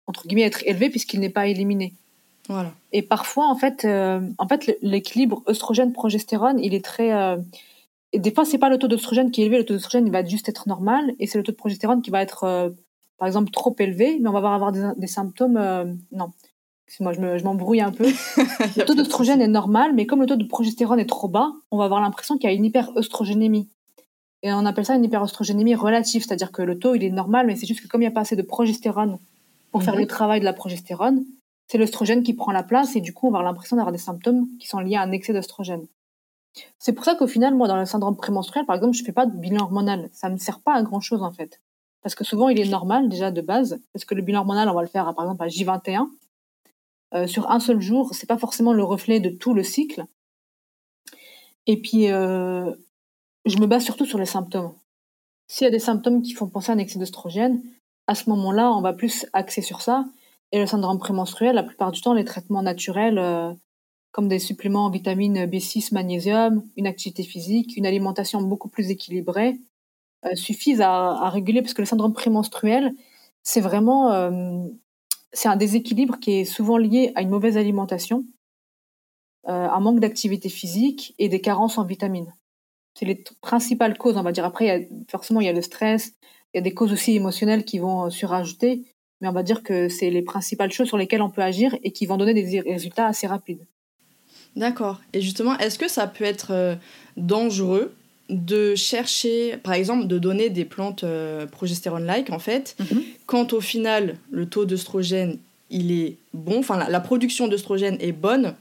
[0.07, 1.93] entre guillemets être élevé puisqu'il n'est pas éliminé.
[2.49, 2.73] Voilà.
[2.93, 7.37] Et parfois en fait, euh, en fait l'équilibre œstrogène-progestérone il est très
[8.15, 10.25] des fois c'est pas le taux d'œstrogène qui est élevé, le taux d'œstrogène il va
[10.25, 12.73] juste être normal et c'est le taux de progestérone qui va être
[13.23, 15.55] par exemple trop élevé, mais on va avoir des, des symptômes
[16.11, 16.33] non.
[16.89, 18.07] Excuse-moi, je m'embrouille un peu.
[18.77, 21.79] le taux d'œstrogène est normal, mais comme le taux de progestérone est trop bas, on
[21.79, 23.69] va avoir l'impression qu'il y a une hyperœstrogénémie.
[24.43, 27.55] Et on appelle ça une hyperostrogénémie relative, c'est-à-dire que le taux, il est normal, mais
[27.55, 29.19] c'est juste que comme il n'y a pas assez de progestérone
[29.71, 30.01] pour faire mhm.
[30.01, 31.25] le travail de la progestérone,
[31.69, 33.99] c'est l'œstrogène qui prend la place et du coup, on va avoir l'impression d'avoir des
[33.99, 35.87] symptômes qui sont liés à un excès d'œstrogène.
[36.81, 39.27] C'est pour ça qu'au final, moi, dans le syndrome prémenstruel, par exemple, je fais pas
[39.27, 40.11] de bilan hormonal.
[40.13, 41.61] Ça me sert pas à grand chose, en fait.
[42.03, 43.81] Parce que souvent, il est normal, déjà, de base.
[43.93, 46.09] Parce que le bilan hormonal, on va le faire, par exemple, à J21.
[47.15, 50.05] Euh, sur un seul jour, c'est pas forcément le reflet de tout le cycle.
[51.67, 52.75] Et puis, euh,
[53.45, 54.73] je me base surtout sur les symptômes.
[55.47, 57.63] S'il y a des symptômes qui font penser à un excès d'œstrogène,
[58.07, 60.07] à ce moment-là, on va plus axer sur ça.
[60.51, 63.53] Et le syndrome prémenstruel, la plupart du temps, les traitements naturels, euh,
[64.11, 69.59] comme des suppléments en vitamines B6, magnésium, une activité physique, une alimentation beaucoup plus équilibrée,
[70.35, 72.93] suffisent à, réguler, parce que le syndrome prémenstruel,
[73.43, 74.65] c'est vraiment euh,
[75.33, 78.25] c'est un déséquilibre qui est souvent lié à une mauvaise alimentation,
[79.45, 82.33] un manque d'activité physique et des carences en vitamines
[82.95, 84.45] c'est les principales causes, on va dire.
[84.45, 86.13] Après, forcément, il y a le stress,
[86.53, 88.85] il y a des causes aussi émotionnelles qui vont euh, surajouter,
[89.21, 91.93] mais on va dire que c'est les principales choses sur lesquelles on peut agir et
[91.93, 93.67] qui vont donner des résultats assez rapides.
[94.57, 95.01] D'accord.
[95.15, 96.77] Et justement, est-ce que ça peut être euh,
[97.17, 97.95] dangereux
[98.29, 103.03] de chercher, par exemple, de donner des plantes euh, progestérone-like, en fait, mhm.
[103.27, 105.39] quand au final, le taux d'œstrogène,
[105.71, 108.55] il est bon, enfin, la production d'œstrogène est bonne,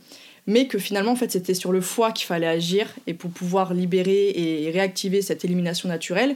[0.47, 3.74] mais que finalement, en fait, c'était sur le foie qu'il fallait agir et pour pouvoir
[3.74, 6.36] libérer et réactiver cette élimination naturelle.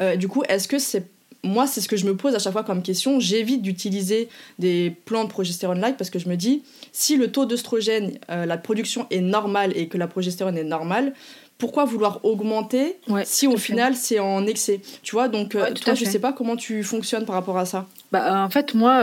[0.00, 1.06] Euh, du coup, est-ce que c'est
[1.44, 3.20] moi, c'est ce que je me pose à chaque fois comme question.
[3.20, 8.46] J'évite d'utiliser des plantes progestérone-like parce que je me dis, si le taux d'œstrogène, euh,
[8.46, 11.12] la production est normale et que la progestérone est normale,
[11.58, 16.04] pourquoi vouloir augmenter si au final c'est en excès Tu vois, donc euh, toi, je
[16.04, 17.86] sais pas comment tu fonctionnes par rapport à ça.
[18.12, 19.02] Bah, en fait, moi,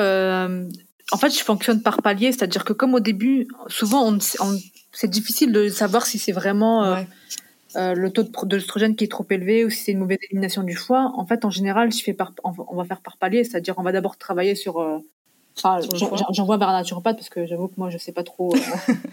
[1.11, 4.17] en fait, je fonctionne par palier, c'est-à-dire que comme au début, souvent,
[4.93, 7.01] c'est difficile de savoir si c'est vraiment euh,
[7.75, 10.75] euh, le taux d'œstrogène qui est trop élevé ou si c'est une mauvaise élimination du
[10.75, 11.11] foie.
[11.15, 13.91] En fait, en général, je fais par, on va faire par palier, c'est-à-dire on va
[13.91, 14.79] d'abord travailler sur.
[14.79, 14.99] Euh,
[15.57, 15.79] enfin,
[16.31, 18.53] j'envoie vers un naturopathe parce que j'avoue que moi, je sais pas trop.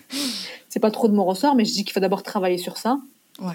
[0.69, 2.99] c'est pas trop de mon ressort, mais je dis qu'il faut d'abord travailler sur ça.
[3.41, 3.55] Ouais.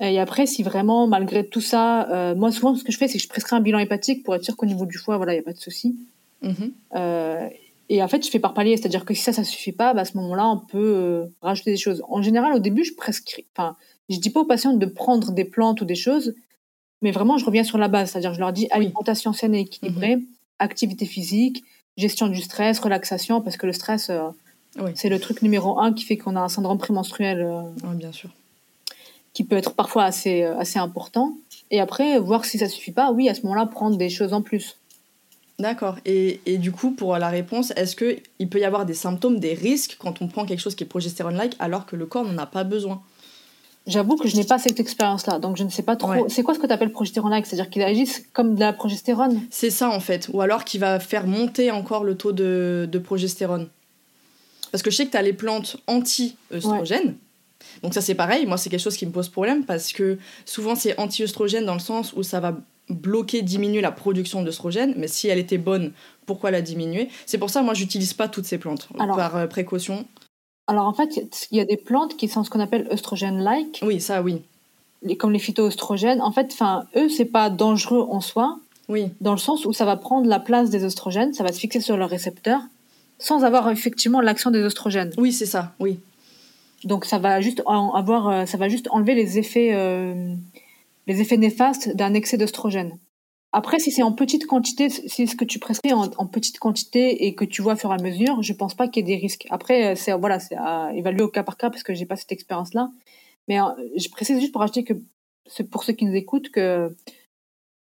[0.00, 3.24] Et après, si vraiment, malgré tout ça, moi, souvent, ce que je fais, c'est que
[3.24, 5.40] je prescris un bilan hépatique pour être sûr qu'au niveau du foie, voilà, il n'y
[5.40, 5.94] a pas de souci.
[6.42, 7.50] Mm-hmm.
[7.90, 10.02] Et en fait, je fais par palier, c'est-à-dire que si ça, ça suffit pas, bah,
[10.02, 12.04] à ce moment-là, on peut euh, rajouter des choses.
[12.08, 13.76] En général, au début, je prescris, enfin,
[14.08, 16.36] je dis pas aux patients de prendre des plantes ou des choses,
[17.02, 20.16] mais vraiment, je reviens sur la base, c'est-à-dire, je leur dis alimentation saine et équilibrée,
[20.16, 20.26] mhm.
[20.60, 21.64] activité physique,
[21.96, 24.28] gestion du stress, relaxation, parce que le stress, euh,
[24.94, 27.40] c'est le truc numéro un qui fait qu'on a un syndrome prémenstruel.
[27.40, 27.62] Euh.
[27.82, 28.30] Oui, bien sûr.
[29.32, 31.34] Qui peut être parfois assez, assez important.
[31.70, 34.42] Et après, voir si ça suffit pas, oui, à ce moment-là, prendre des choses en
[34.42, 34.76] plus.
[35.60, 35.96] D'accord.
[36.06, 39.54] Et, et, du coup, pour la réponse, est-ce qu'il peut y avoir des symptômes, des
[39.54, 42.46] risques quand on prend quelque chose qui est progestérone-like alors que le corps n'en a
[42.46, 43.02] pas besoin?
[43.86, 46.28] J'avoue que je n'ai pas cette expérience-là, donc je ne sais pas trop.
[46.28, 47.46] C'est quoi ce que tu appelles progestérone-like?
[47.46, 49.40] C'est-à-dire qu'il agisse comme de la progestérone?
[49.50, 50.28] C'est ça en fait.
[50.32, 53.68] Ou alors qu'il va faire monter encore le taux de, de progestérone.
[54.70, 57.16] Parce que je sais que tu as les plantes anti-œstrogènes.
[57.82, 60.74] Donc ça c'est pareil, moi c'est quelque chose qui me pose problème parce que souvent
[60.74, 62.56] c'est anti-œstrogène dans le sens où ça va
[62.88, 65.92] bloquer, diminuer la production d'œstrogène, mais si elle était bonne,
[66.26, 67.08] pourquoi la diminuer?
[67.26, 70.06] C'est pour ça moi j'utilise pas toutes ces plantes par euh, précaution.
[70.66, 73.80] Alors en fait, il y a des plantes qui sont ce qu'on appelle œstrogène-like.
[73.82, 74.42] Oui, ça oui.
[75.18, 76.20] comme les phytoœstrogènes.
[76.20, 78.58] En fait, enfin eux c'est pas dangereux en soi.
[78.88, 79.08] Oui.
[79.20, 81.80] Dans le sens où ça va prendre la place des œstrogènes, ça va se fixer
[81.80, 82.60] sur leur récepteur
[83.20, 85.12] sans avoir effectivement l'action des œstrogènes.
[85.18, 86.00] Oui, c'est ça, oui.
[86.84, 90.34] Donc ça va juste avoir, euh, ça va juste enlever les effets, euh,
[91.06, 92.98] les effets néfastes d'un excès d'œstrogène.
[93.52, 97.34] Après, si c'est en petite quantité, si ce que tu prescris en, petite quantité et
[97.34, 99.20] que tu vois au fur et à mesure, je pense pas qu'il y ait des
[99.20, 99.46] risques.
[99.50, 102.16] Après, euh, c'est voilà, c'est à évaluer au cas par cas parce que j'ai pas
[102.16, 102.90] cette expérience-là.
[103.48, 103.58] Mais
[103.96, 104.94] je précise juste pour ajouter que
[105.64, 106.94] pour ceux qui nous écoutent que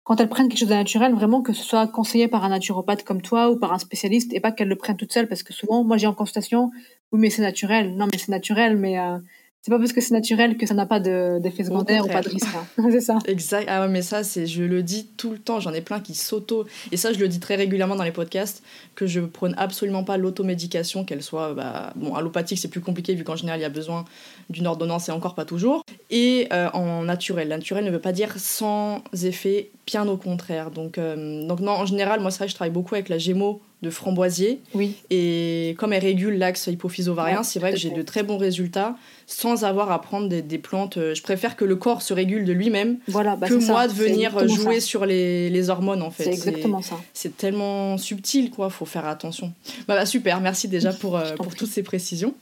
[0.05, 3.05] quand elles prennent quelque chose de naturel, vraiment que ce soit conseillé par un naturopathe
[3.05, 5.55] comme toi ou par un spécialiste et pas qu'elles le prennent toutes seules parce que
[5.55, 6.71] souvent, moi j'ai en consultation,
[7.11, 9.19] oui mais c'est naturel, non mais c'est naturel, mais euh,
[9.65, 12.29] c'est pas parce que c'est naturel que ça n'a pas d'effet secondaire ou pas de
[12.29, 12.55] risque.
[12.55, 12.87] Hein.
[12.91, 13.19] c'est ça.
[13.25, 13.65] Exact.
[13.67, 15.59] Ah ouais, mais ça, c'est, je le dis tout le temps.
[15.59, 16.67] J'en ai plein qui s'auto.
[16.93, 18.63] Et ça, je le dis très régulièrement dans les podcasts
[18.95, 21.55] que je prône absolument pas l'automédication, qu'elle soit.
[21.55, 24.05] Bah, bon, allopathique, c'est plus compliqué vu qu'en général, il y a besoin
[24.51, 25.83] d'une ordonnance et encore pas toujours.
[26.11, 27.49] Et euh, en naturel.
[27.49, 30.73] Naturel ne veut pas dire sans effet, bien au contraire.
[30.73, 33.17] Donc, euh, donc non, en général, moi, c'est vrai que je travaille beaucoup avec la
[33.17, 34.61] Gémeaux de framboisier.
[34.75, 34.97] Oui.
[35.11, 39.65] Et comme elle régule l'axe hypophyse-ovarien, c'est vrai que j'ai de très bons résultats sans
[39.65, 40.97] avoir à prendre des, plantes.
[40.97, 43.93] Euh, je préfère que le corps se régule de lui-même voilà, bah, que moi de
[43.93, 46.25] venir jouer sur les, les, hormones en fait.
[46.25, 46.97] C'est exactement ça.
[47.13, 49.53] C'est tellement subtil quoi, faut faire attention.
[49.89, 52.35] Bah, bah super, merci déjà pour, euh, pour toutes ces précisions.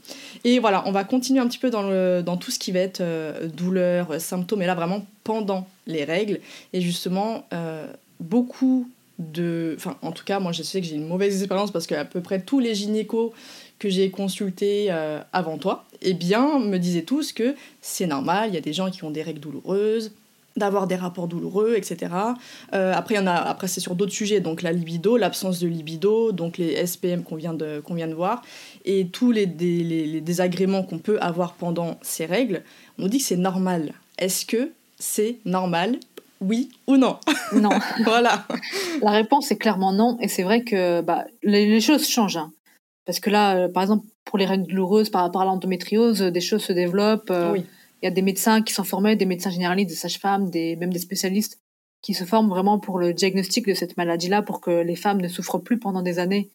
[0.45, 2.81] Et voilà, on va continuer un petit peu dans, le, dans tout ce qui va
[2.81, 6.41] être euh, douleur, symptômes, et là vraiment pendant les règles.
[6.73, 7.47] Et justement,
[8.19, 8.89] beaucoup
[9.21, 12.21] Enfin, en tout cas, moi je sais que j'ai une mauvaise expérience parce qu'à peu
[12.21, 13.33] près tous les gynécos
[13.79, 18.55] que j'ai consultés euh, avant toi, eh bien, me disaient tous que c'est normal, il
[18.55, 20.13] y a des gens qui ont des règles douloureuses,
[20.57, 22.13] d'avoir des rapports douloureux, etc.
[22.75, 26.59] Euh, après, a, après c'est sur d'autres sujets, donc la libido, l'absence de libido, donc
[26.59, 28.43] les SPM qu'on vient, de, vient de voir,
[28.85, 32.63] et tous les, les désagréments qu'on peut avoir pendant ces règles.
[32.99, 33.95] On nous dit que c'est normal.
[34.19, 35.99] Est-ce que c'est normal
[36.43, 37.19] oui ou non
[37.55, 37.71] Non.
[38.05, 38.47] voilà.
[39.01, 40.19] La réponse est clairement non.
[40.21, 42.37] Et c'est vrai que bah, les, choses changent.
[42.37, 42.53] Hein.
[43.07, 46.41] Parce que là, euh, par exemple, pour les règles douloureuses par rapport à l'endométriose, des
[46.41, 47.31] choses se développent.
[47.31, 50.77] Euh, il y a des médecins qui sont formés, des médecins généralistes, des sages-femmes, des,
[50.77, 51.61] même des spécialistes
[52.03, 55.29] qui se forment vraiment pour le diagnostic de cette maladie-là, pour que les femmes ne
[55.29, 56.51] souffrent plus pendant des années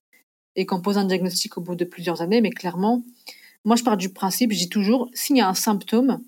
[0.58, 2.42] et qu'on pose un diagnostic au bout de plusieurs années.
[2.42, 3.04] Mais clairement,
[3.64, 6.20] moi, je pars du principe, je dis toujours, s'il y a un symptôme,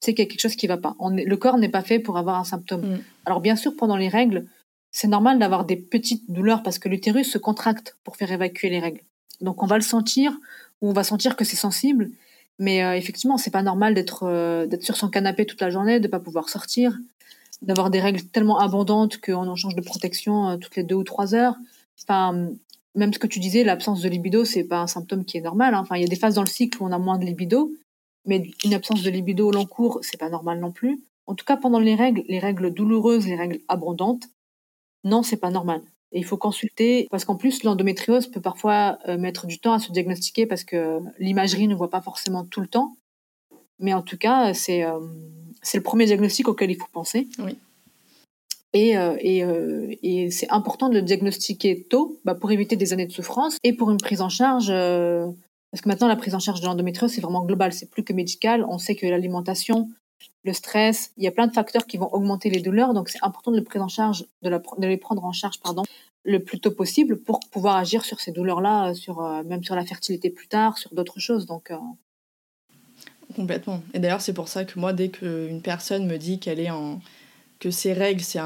[0.00, 0.96] c'est qu'il y a quelque chose qui ne va pas.
[0.98, 2.80] On le corps n'est pas fait pour avoir un symptôme.
[2.80, 3.02] Mm.
[3.26, 4.46] Alors bien sûr, pendant les règles,
[4.90, 8.80] c'est normal d'avoir des petites douleurs parce que l'utérus se contracte pour faire évacuer les
[8.80, 9.02] règles.
[9.40, 10.32] Donc on va le sentir
[10.80, 12.10] ou on va sentir que c'est sensible,
[12.58, 16.00] mais euh, effectivement, c'est pas normal d'être euh, d'être sur son canapé toute la journée,
[16.00, 16.98] de pas pouvoir sortir,
[17.62, 21.04] d'avoir des règles tellement abondantes qu'on en change de protection euh, toutes les deux ou
[21.04, 21.56] trois heures.
[22.02, 22.48] Enfin,
[22.94, 25.74] même ce que tu disais, l'absence de libido, c'est pas un symptôme qui est normal.
[25.74, 25.80] Hein.
[25.80, 27.70] Enfin, il y a des phases dans le cycle où on a moins de libido,
[28.26, 31.00] mais une absence de libido au long cours, c'est pas normal non plus.
[31.26, 34.24] En tout cas, pendant les règles, les règles douloureuses, les règles abondantes,
[35.04, 35.82] non, c'est pas normal.
[36.12, 39.78] Et il faut consulter parce qu'en plus, l'endométriose peut parfois euh, mettre du temps à
[39.78, 42.96] se diagnostiquer parce que l'imagerie ne voit pas forcément tout le temps.
[43.78, 44.98] Mais en tout cas, c'est euh,
[45.72, 47.28] le premier diagnostic auquel il faut penser.
[47.38, 47.56] Oui.
[48.72, 49.42] Et, euh, et,
[50.02, 53.72] et c'est important de le diagnostiquer tôt bah, pour éviter des années de souffrance et
[53.72, 54.72] pour une prise en charge
[55.70, 58.12] parce que maintenant, la prise en charge de l'endométriose, c'est vraiment global, c'est plus que
[58.12, 58.64] médical.
[58.68, 59.88] On sait que l'alimentation,
[60.42, 62.92] le stress, il y a plein de facteurs qui vont augmenter les douleurs.
[62.92, 65.84] Donc, c'est important de, le en charge, de, les prendre en charge pardon,
[66.24, 69.84] le plus tôt possible pour pouvoir agir sur ces douleurs-là, sur, euh, même sur la
[69.84, 71.46] fertilité plus tard, sur d'autres choses.
[71.46, 71.76] Donc, euh,
[73.36, 73.80] Complètement.
[73.94, 77.00] Et d'ailleurs, c'est pour ça que moi, dès qu'une personne me dit qu'elle est en,
[77.60, 78.40] que ces règles, c'est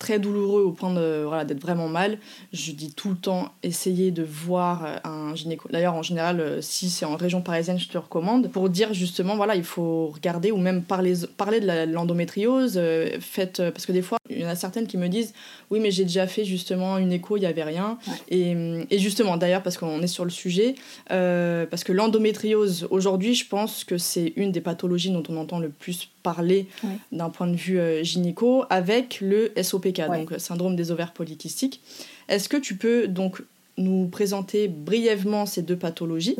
[0.00, 2.18] très douloureux au point de, voilà, d'être vraiment mal,
[2.52, 5.68] je dis tout le temps, essayez de voir euh, un gynéco.
[5.70, 9.36] D'ailleurs, en général, euh, si c'est en région parisienne, je te recommande, pour dire justement,
[9.36, 12.74] voilà, il faut regarder ou même parler, parler de l'endométriose.
[12.76, 15.34] Euh, faites, parce que des fois, il y en a certaines qui me disent,
[15.70, 17.96] oui, mais j'ai déjà fait justement une écho, il n'y avait rien.
[18.28, 18.56] Et,
[18.90, 20.74] et, justement, d'ailleurs, parce qu'on est sur le sujet,
[21.06, 25.68] parce que l'endométriose, aujourd'hui, je pense que c'est une des pathologies dont on entend le
[25.68, 26.66] plus parler
[27.12, 31.80] d'un point de vue gynéco avec le SOPK, donc syndrome des ovaires polykystiques.
[32.28, 33.42] Est-ce que tu peux donc
[33.78, 36.36] nous présenter brièvement ces deux pathologies,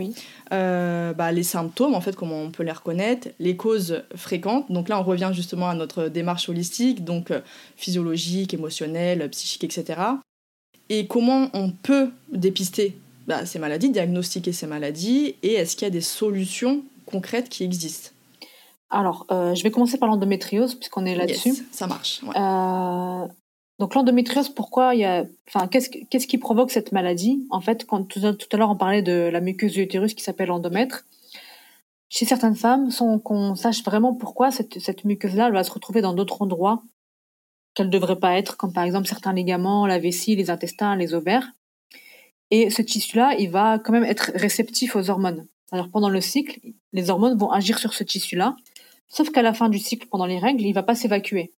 [0.53, 4.71] euh, bah, les symptômes, en fait, comment on peut les reconnaître, les causes fréquentes.
[4.71, 7.40] Donc là, on revient justement à notre démarche holistique, donc euh,
[7.77, 10.01] physiologique, émotionnelle, psychique, etc.
[10.88, 15.90] Et comment on peut dépister bah, ces maladies, diagnostiquer ces maladies, et est-ce qu'il y
[15.90, 18.11] a des solutions concrètes qui existent?
[18.90, 21.53] Alors, euh, je vais commencer par l'endométriose, puisqu'on est là-dessus.
[21.72, 22.22] ça marche.
[22.24, 23.27] Euh,
[23.79, 25.24] donc, l'endométriose, pourquoi il y a.
[25.46, 27.46] Enfin, qu'est-ce qui provoque cette maladie?
[27.51, 30.48] En fait, quand tout, à l'heure, on parlait de la muqueuse du utérus qui s'appelle
[30.48, 31.05] l'endomètre.
[32.09, 36.01] Chez certaines femmes, sans qu'on sache vraiment pourquoi cette, cette muqueuse-là, elle va se retrouver
[36.01, 36.83] dans d'autres endroits
[37.74, 41.12] qu'elle ne devrait pas être, comme par exemple certains ligaments, la vessie, les intestins, les
[41.12, 41.53] ovaires.
[42.51, 45.46] Et ce tissu-là, il va quand même être réceptif aux hormones.
[45.70, 46.61] Alors pendant le cycle,
[46.94, 48.57] les hormones vont agir sur ce tissu-là
[49.09, 51.53] Sauf qu'à la fin du cycle, pendant les règles, il va pas s'évacuer.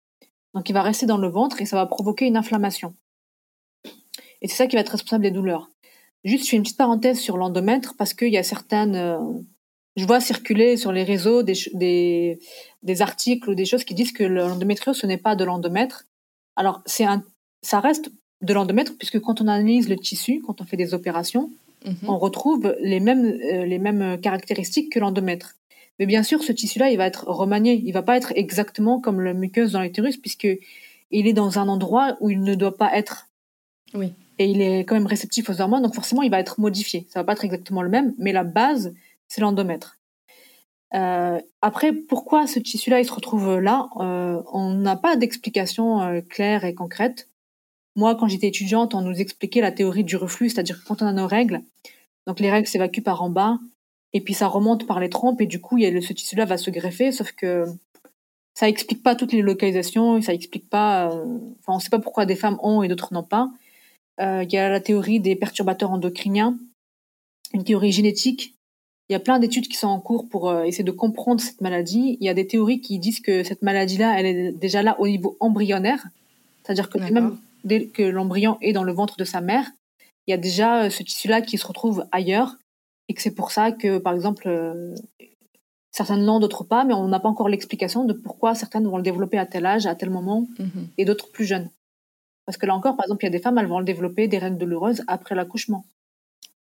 [0.54, 2.94] Donc il va rester dans le ventre et ça va provoquer une inflammation.
[4.42, 5.70] Et c'est ça qui va être responsable des douleurs.
[6.24, 8.94] Juste, je fais une petite parenthèse sur l'endomètre parce qu'il y a certaines.
[8.94, 9.18] Euh,
[9.96, 12.38] je vois circuler sur les réseaux des, des,
[12.82, 16.06] des, articles ou des choses qui disent que l'endométriose, ce n'est pas de l'endomètre.
[16.56, 17.22] Alors, c'est un,
[17.62, 18.10] ça reste
[18.42, 21.50] de l'endomètre puisque quand on analyse le tissu, quand on fait des opérations,
[21.84, 21.96] mhm.
[22.06, 25.56] on retrouve les mêmes, euh, les mêmes caractéristiques que l'endomètre.
[26.00, 27.80] Mais bien sûr, ce tissu-là, il va être remanié.
[27.84, 30.48] Il va pas être exactement comme la muqueuse dans l'utérus, puisque
[31.10, 33.28] il est dans un endroit où il ne doit pas être.
[33.92, 34.14] Oui.
[34.38, 37.06] Et il est quand même réceptif aux hormones, donc forcément, il va être modifié.
[37.10, 38.94] Ça va pas être exactement le même, mais la base,
[39.28, 39.98] c'est l'endomètre.
[40.94, 46.22] Euh, après, pourquoi ce tissu-là, il se retrouve là euh, On n'a pas d'explication euh,
[46.22, 47.28] claire et concrète.
[47.94, 51.06] Moi, quand j'étais étudiante, on nous expliquait la théorie du reflux, c'est-à-dire que quand on
[51.06, 51.60] a nos règles,
[52.26, 53.58] donc les règles s'évacuent par en bas,
[54.12, 56.36] et puis ça remonte par les trompes et du coup il y a ce tissu
[56.36, 57.66] là va se greffer sauf que
[58.54, 62.26] ça explique pas toutes les localisations ça explique pas euh, enfin on sait pas pourquoi
[62.26, 63.50] des femmes ont et d'autres n'ont pas.
[64.20, 66.58] Euh, il y a la théorie des perturbateurs endocriniens
[67.52, 68.54] une théorie génétique.
[69.08, 71.60] Il y a plein d'études qui sont en cours pour euh, essayer de comprendre cette
[71.60, 72.16] maladie.
[72.20, 74.98] Il y a des théories qui disent que cette maladie là elle est déjà là
[75.00, 76.06] au niveau embryonnaire
[76.62, 79.70] c'est-à-dire que même dès que l'embryon est dans le ventre de sa mère
[80.26, 82.56] il y a déjà ce tissu là qui se retrouve ailleurs
[83.10, 84.94] et que c'est pour ça que, par exemple, euh,
[85.90, 89.02] certaines l'ont, d'autres pas, mais on n'a pas encore l'explication de pourquoi certaines vont le
[89.02, 90.86] développer à tel âge, à tel moment, mhm.
[90.96, 91.70] et d'autres plus jeunes.
[92.46, 94.28] Parce que là encore, par exemple, il y a des femmes, elles vont le développer
[94.28, 95.84] des règles douloureuses après l'accouchement.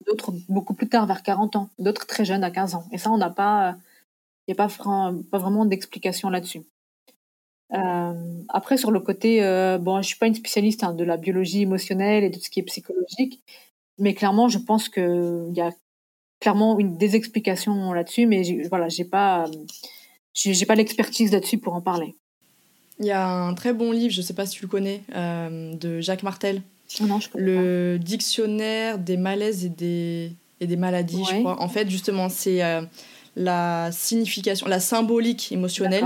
[0.06, 1.70] D'autres beaucoup plus tard, vers 40 ans.
[1.80, 2.86] D'autres très jeunes, à 15 ans.
[2.92, 3.76] Et ça, on n'a pas,
[4.48, 4.70] il n'y a pas,
[5.32, 6.62] pas, vraiment d'explication là-dessus.
[7.74, 8.14] Euh,
[8.50, 11.64] après, sur le côté, euh, bon, je suis pas une spécialiste hein, de la biologie
[11.64, 13.42] émotionnelle et de tout ce qui est psychologique,
[13.98, 15.72] mais clairement, je pense qu'il y a
[16.40, 19.46] clairement une, des explications là-dessus, mais voilà, j'ai pas,
[20.34, 22.16] j'ai pas l'expertise là-dessus pour en parler.
[23.00, 25.74] Il y a un très bon livre, je sais pas si tu le connais, euh,
[25.76, 26.62] de Jacques Martel.
[27.02, 31.62] Oh non, je le dictionnaire des malaises et des, et des maladies, je crois.
[31.62, 32.82] En fait, justement, c'est euh,
[33.36, 36.06] la signification, la symbolique émotionnelle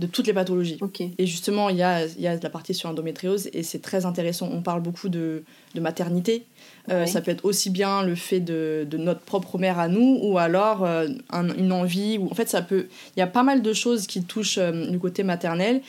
[0.00, 0.78] de toutes les pathologies.
[1.18, 4.48] Et justement, il y a, y a la partie sur l'endométriose et c'est très intéressant.
[4.50, 6.44] On parle beaucoup de, de maternité,
[6.90, 10.18] euh, ça peut être aussi bien le fait de, de, notre propre mère à nous
[10.22, 11.08] ou alors euh,
[11.56, 12.18] une envie.
[12.18, 12.88] Ou, en fait, ça peut.
[13.16, 15.82] Il y a pas mal de choses qui touchent euh, du côté maternel.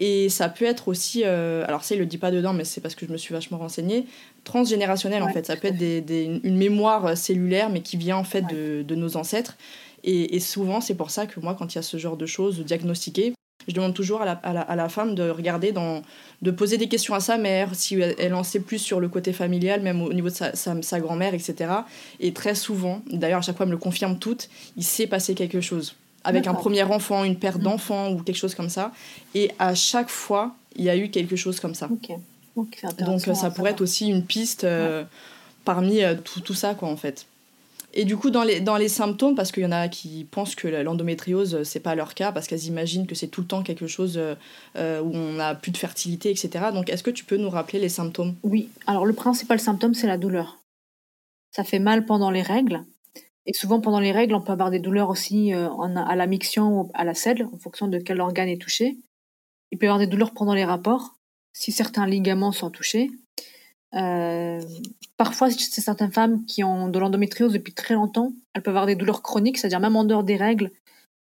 [0.00, 2.94] Et ça peut être aussi, alors ça il le dit pas dedans, mais c'est parce
[2.94, 4.06] que je me suis vachement renseignée,
[4.44, 5.44] transgénérationnel en fait.
[5.44, 8.94] Ça peut être des, des, une mémoire cellulaire, mais qui vient en fait de, de
[8.94, 9.56] nos ancêtres.
[10.04, 12.26] Et, et souvent, c'est pour ça que moi, quand il y a ce genre de
[12.26, 13.34] choses diagnostiquées,
[13.68, 16.02] je demande toujours à la, à la, femme de regarder, dans,
[16.42, 19.32] de poser des questions à sa mère, si elle en sait plus sur le côté
[19.32, 21.70] familial, même au niveau de sa, sa, grand-mère, etc.
[22.18, 25.34] Et très souvent, d'ailleurs à chaque fois elle me le confirme toutes, il s'est passé
[25.34, 25.94] quelque chose.
[26.24, 27.62] Avec un premier enfant, une perte mmh.
[27.62, 28.92] d'enfant ou quelque chose comme ça.
[29.34, 31.88] Et à chaque fois, il y a eu quelque chose comme ça.
[32.56, 35.04] Donc ça pourrait être aussi une piste euh,
[35.64, 37.26] parmi euh, tout, tout ça, quoi, en fait.
[37.94, 40.54] Et du coup, dans les, dans les symptômes, parce qu'il y en a qui pensent
[40.54, 43.86] que l'endométriose, c'est pas leur cas, parce qu'elles imaginent que c'est tout le temps quelque
[43.86, 44.34] chose euh,
[44.76, 46.66] euh, où on n'a plus de fertilité, etc.
[46.72, 48.34] Donc, est-ce que tu peux nous rappeler les symptômes?
[48.42, 48.68] Oui.
[48.86, 50.58] Alors, le principal symptôme, c'est la douleur.
[51.50, 52.84] Ça fait mal pendant les règles.
[53.46, 56.80] Et souvent, pendant les règles, on peut avoir des douleurs aussi euh, à la miction
[56.80, 58.98] ou à la selle, en fonction de quel organe est touché.
[59.70, 61.16] Il peut y avoir des douleurs pendant les rapports,
[61.54, 63.10] si certains ligaments sont touchés.
[63.94, 64.60] Euh,
[65.16, 68.96] parfois, c'est certaines femmes qui ont de l'endométriose depuis très longtemps, elles peuvent avoir des
[68.96, 70.70] douleurs chroniques, c'est-à-dire même en dehors des règles,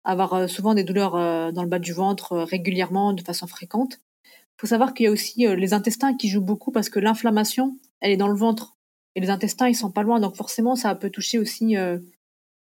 [0.03, 3.99] avoir euh, souvent des douleurs euh, dans le bas du ventre régulièrement, de façon fréquente.
[4.25, 7.77] Il faut savoir qu'il y a aussi les intestins qui jouent beaucoup parce que l'inflammation,
[8.01, 8.77] elle est dans le ventre
[9.15, 11.75] et les intestins, ils sont pas loin, donc forcément, ça peut toucher aussi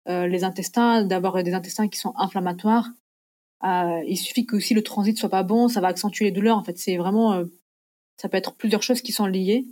[0.06, 2.90] les intestins, d'avoir des intestins qui sont inflammatoires.
[3.64, 6.58] il suffit que aussi le transit soit pas bon, ça va accentuer les douleurs.
[6.58, 7.42] En fait, c'est vraiment,
[8.18, 9.66] ça peut être plusieurs choses qui sont liées.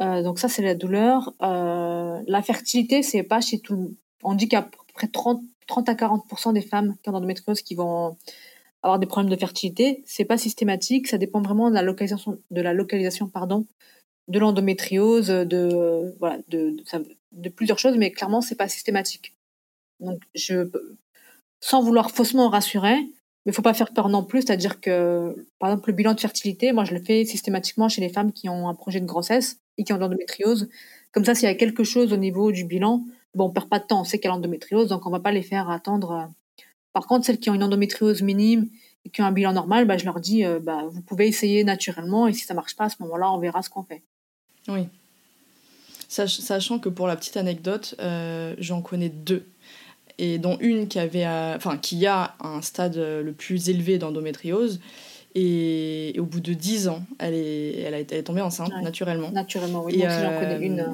[0.00, 1.34] Euh, donc ça, c'est la douleur.
[1.42, 3.94] Euh, la fertilité, c'est pas chez tout.
[4.22, 7.74] On dit qu'à peu près 30, 30 à 40% des femmes qui ont l'endométriose qui
[7.74, 8.16] vont
[8.82, 10.02] avoir des problèmes de fertilité.
[10.06, 11.06] C'est pas systématique.
[11.06, 13.66] Ça dépend vraiment de la localisation, de la localisation, pardon,
[14.28, 16.76] de l'endométriose, de voilà, de,
[17.32, 19.34] de, plusieurs choses, mais clairement, c'est pas systématique.
[20.00, 20.70] Donc, je,
[21.60, 22.96] sans vouloir faussement rassurer,
[23.44, 26.20] mais il faut pas faire peur non plus, c'est-à-dire que, par exemple, le bilan de
[26.20, 29.58] fertilité, moi, je le fais systématiquement chez les femmes qui ont un projet de grossesse
[29.78, 30.68] et qui ont l'endométriose.
[31.12, 33.02] Comme ça, s'il y a quelque chose au niveau du bilan,
[33.34, 35.32] bon, on perd pas de temps, on sait qu'elle a l'endométriose, donc on va pas
[35.32, 36.30] les faire attendre.
[36.92, 38.68] Par contre, celles qui ont une endométriose minime
[39.06, 41.64] et qui ont un bilan normal, bah, je leur dis, euh, bah, vous pouvez essayer
[41.64, 44.02] naturellement, et si ça marche pas, à ce moment-là, on verra ce qu'on fait.
[44.68, 44.86] Oui.
[46.08, 49.46] Sachant que pour la petite anecdote, euh, j'en connais deux
[50.20, 54.78] et dont une qui avait enfin qui a un stade le plus élevé d'endométriose
[55.34, 59.30] et, au bout de 10 ans, elle est, elle, a, elle est tombée enceinte naturellement.
[59.30, 59.98] Naturellement, oui.
[59.98, 60.86] Moi aussi, j'en connais une.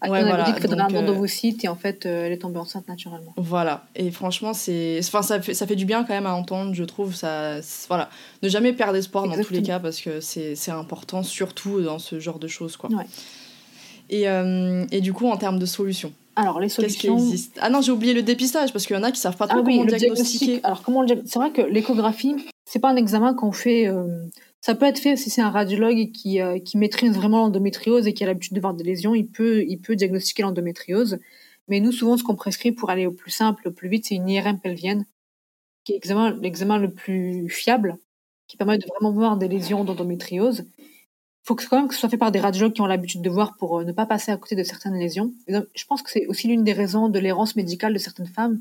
[0.00, 0.44] À ouais, voilà.
[0.44, 3.32] dit qu'il faudrait un euh, endovocyte et en fait, euh, elle est tombée enceinte naturellement.
[3.36, 3.86] Voilà.
[3.96, 6.84] Et franchement, c'est, enfin, ça fait, ça fait du bien quand même à entendre, je
[6.84, 7.16] trouve.
[7.16, 7.58] Ça,
[7.88, 8.08] voilà.
[8.42, 11.98] Ne jamais perdre espoir dans tous les cas parce que c'est, c'est important, surtout dans
[11.98, 12.90] ce genre de choses, quoi.
[12.90, 13.06] Ouais.
[14.08, 17.16] Et, euh, et du coup, en termes de solutions, alors, les solutions.
[17.16, 19.20] Qu'est-ce qui existe Ah non, j'ai oublié le dépistage parce qu'il y en a qui
[19.20, 20.60] savent pas trop ah comment diagnostiquer.
[20.62, 23.88] Alors, comment C'est vrai que l'échographie, c'est pas un examen qu'on fait.
[23.88, 24.04] Euh,
[24.60, 28.14] ça peut être fait si c'est un radiologue qui, euh, qui maîtrise vraiment l'endométriose et
[28.14, 31.18] qui a l'habitude de voir des lésions, il peut, il peut diagnostiquer l'endométriose.
[31.66, 34.14] Mais nous, souvent, ce qu'on prescrit pour aller au plus simple, au plus vite, c'est
[34.14, 35.06] une IRM pelvienne,
[35.82, 36.00] qui est
[36.40, 37.98] l'examen le plus fiable,
[38.46, 40.64] qui permet de vraiment voir des lésions d'endométriose
[41.48, 43.56] faut quand même que ce soit fait par des radiologues qui ont l'habitude de voir
[43.56, 45.32] pour euh, ne pas passer à côté de certaines lésions.
[45.48, 48.60] je pense que c'est aussi l'une des raisons de l'errance médicale de certaines femmes.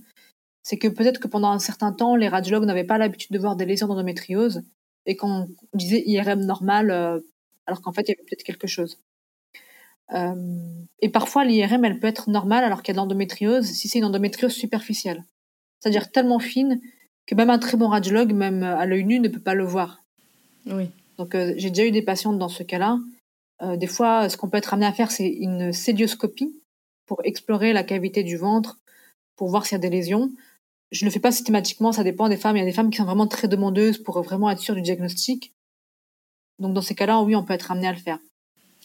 [0.63, 3.57] C'est que peut-être que pendant un certain temps, les radiologues n'avaient pas l'habitude de voir
[3.57, 4.63] des lésions d'endométriose
[5.05, 7.19] et qu'on disait IRM normal, euh,
[7.65, 8.99] alors qu'en fait, il y avait peut-être quelque chose.
[10.13, 10.35] Euh,
[11.01, 13.99] et parfois, l'IRM, elle peut être normale alors qu'il y a de l'endométriose si c'est
[13.99, 15.25] une endométriose superficielle.
[15.79, 16.79] C'est-à-dire tellement fine
[17.25, 20.03] que même un très bon radiologue, même à l'œil nu, ne peut pas le voir.
[20.65, 20.89] Oui.
[21.17, 22.99] Donc euh, j'ai déjà eu des patientes dans ce cas-là.
[23.61, 26.61] Euh, des fois, ce qu'on peut être amené à faire, c'est une cédioscopie
[27.05, 28.77] pour explorer la cavité du ventre,
[29.35, 30.31] pour voir s'il y a des lésions.
[30.91, 32.55] Je ne le fais pas systématiquement, ça dépend des femmes.
[32.55, 34.81] Il y a des femmes qui sont vraiment très demandeuses pour vraiment être sûres du
[34.81, 35.53] diagnostic.
[36.59, 38.19] Donc dans ces cas-là, oui, on peut être amené à le faire.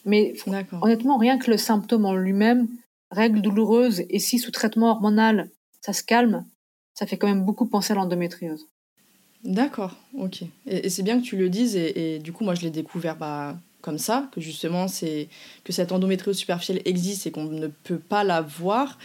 [0.05, 0.33] Mais
[0.81, 2.67] honnêtement, rien que le symptôme en lui-même,
[3.09, 5.49] règles douloureuses, et si sous traitement hormonal,
[5.81, 6.45] ça se calme,
[6.93, 8.67] ça fait quand même beaucoup penser à l'endométriose.
[9.43, 10.43] D'accord, ok.
[10.67, 13.57] Et, c'est bien que tu le dises, et, du coup, moi, je l'ai découvert bah,
[13.81, 15.27] comme ça, que justement, c'est
[15.63, 18.97] que cette endométriose superficielle existe et qu'on ne peut pas la voir.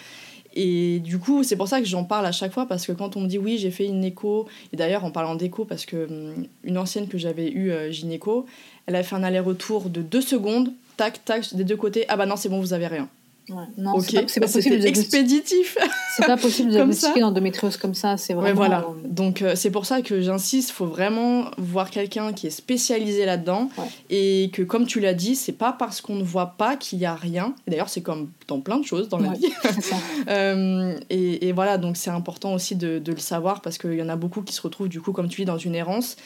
[0.55, 3.17] Et du coup, c'est pour ça que j'en parle à chaque fois, parce que quand
[3.17, 6.07] on me dit oui, j'ai fait une écho, et d'ailleurs, en parlant d'écho, parce que
[6.07, 8.47] hum, une ancienne que j'avais eue euh, gynéco,
[8.87, 12.27] elle a fait un aller-retour de deux secondes, tac, tac, des deux côtés, ah bah
[12.27, 13.09] non, c'est bon, vous avez rien.
[13.49, 13.65] Ouais.
[13.77, 14.87] Non, c'est pas, bah, possible.
[14.87, 15.79] expéditif.
[16.17, 18.17] C'est pas possible de diagnostiquer l'endométriose comme ça.
[18.17, 18.55] C'est vraiment.
[18.57, 18.85] voilà.
[19.05, 20.71] Donc euh, c'est pour ça que j'insiste.
[20.71, 23.71] Il faut vraiment voir quelqu'un qui est spécialisé là-dedans
[24.11, 27.07] et que, comme tu l'as dit, c'est pas parce qu'on ne voit pas qu'il y
[27.07, 27.55] a rien.
[27.69, 29.53] D'ailleurs, c'est comme dans plein de choses dans la vie.
[30.29, 34.03] euh, et, et, voilà, donc c'est important aussi de, de, le savoir parce qu'il y
[34.03, 36.17] en a beaucoup qui se retrouvent du coup, comme tu dis, dans une errance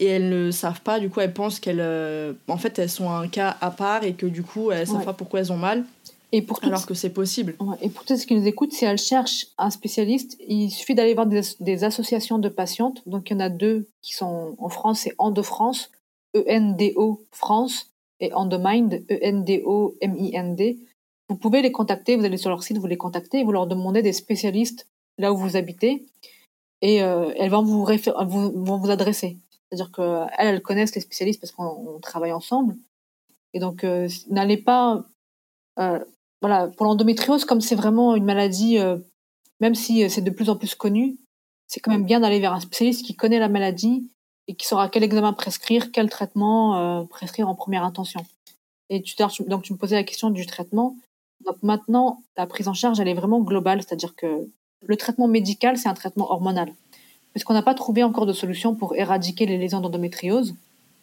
[0.00, 0.98] et elles ne savent pas.
[0.98, 4.14] Du coup, elles pensent qu'elles, euh, en fait, elles sont un cas à part et
[4.14, 5.84] que du coup, elles savent pas pourquoi elles ont mal.
[6.34, 7.56] Et pour Alors que c'est possible.
[7.82, 11.12] Et pour tous ceux qui nous écoutent, si elles cherchent un spécialiste, il suffit d'aller
[11.12, 13.06] voir des, associations de patientes.
[13.06, 15.90] Donc il y en a deux qui sont en France, c'est Endo France,
[16.34, 20.78] E-N-D-O France, et Endomind, E-N-D-O-M-I-N-D.
[21.28, 23.66] Vous pouvez les contacter, vous allez sur leur site, vous les contactez, et vous leur
[23.66, 26.06] demandez des spécialistes là où vous habitez,
[26.80, 29.36] et euh, elles vont vous, vont vous adresser.
[29.68, 32.76] C'est-à-dire qu'elles, elles connaissent les spécialistes parce qu'on travaille ensemble.
[33.54, 35.04] Et donc, euh, n'allez pas
[35.78, 36.04] euh,
[36.42, 38.98] voilà, pour l'endométriose, comme c'est vraiment une maladie, euh,
[39.60, 41.16] même si euh, c'est de plus en plus connu,
[41.68, 44.10] c'est quand même bien d'aller vers un spécialiste qui connaît la maladie
[44.48, 48.26] et qui saura quel examen prescrire, quel traitement euh, prescrire en première intention.
[48.90, 49.14] Et tu,
[49.46, 50.96] donc tu me posais la question du traitement.
[51.46, 54.50] Donc maintenant, la prise en charge, elle est vraiment globale, c'est-à-dire que
[54.84, 56.74] le traitement médical, c'est un traitement hormonal.
[57.30, 60.56] puisqu'on n'a pas trouvé encore de solution pour éradiquer les lésions d'endométriose,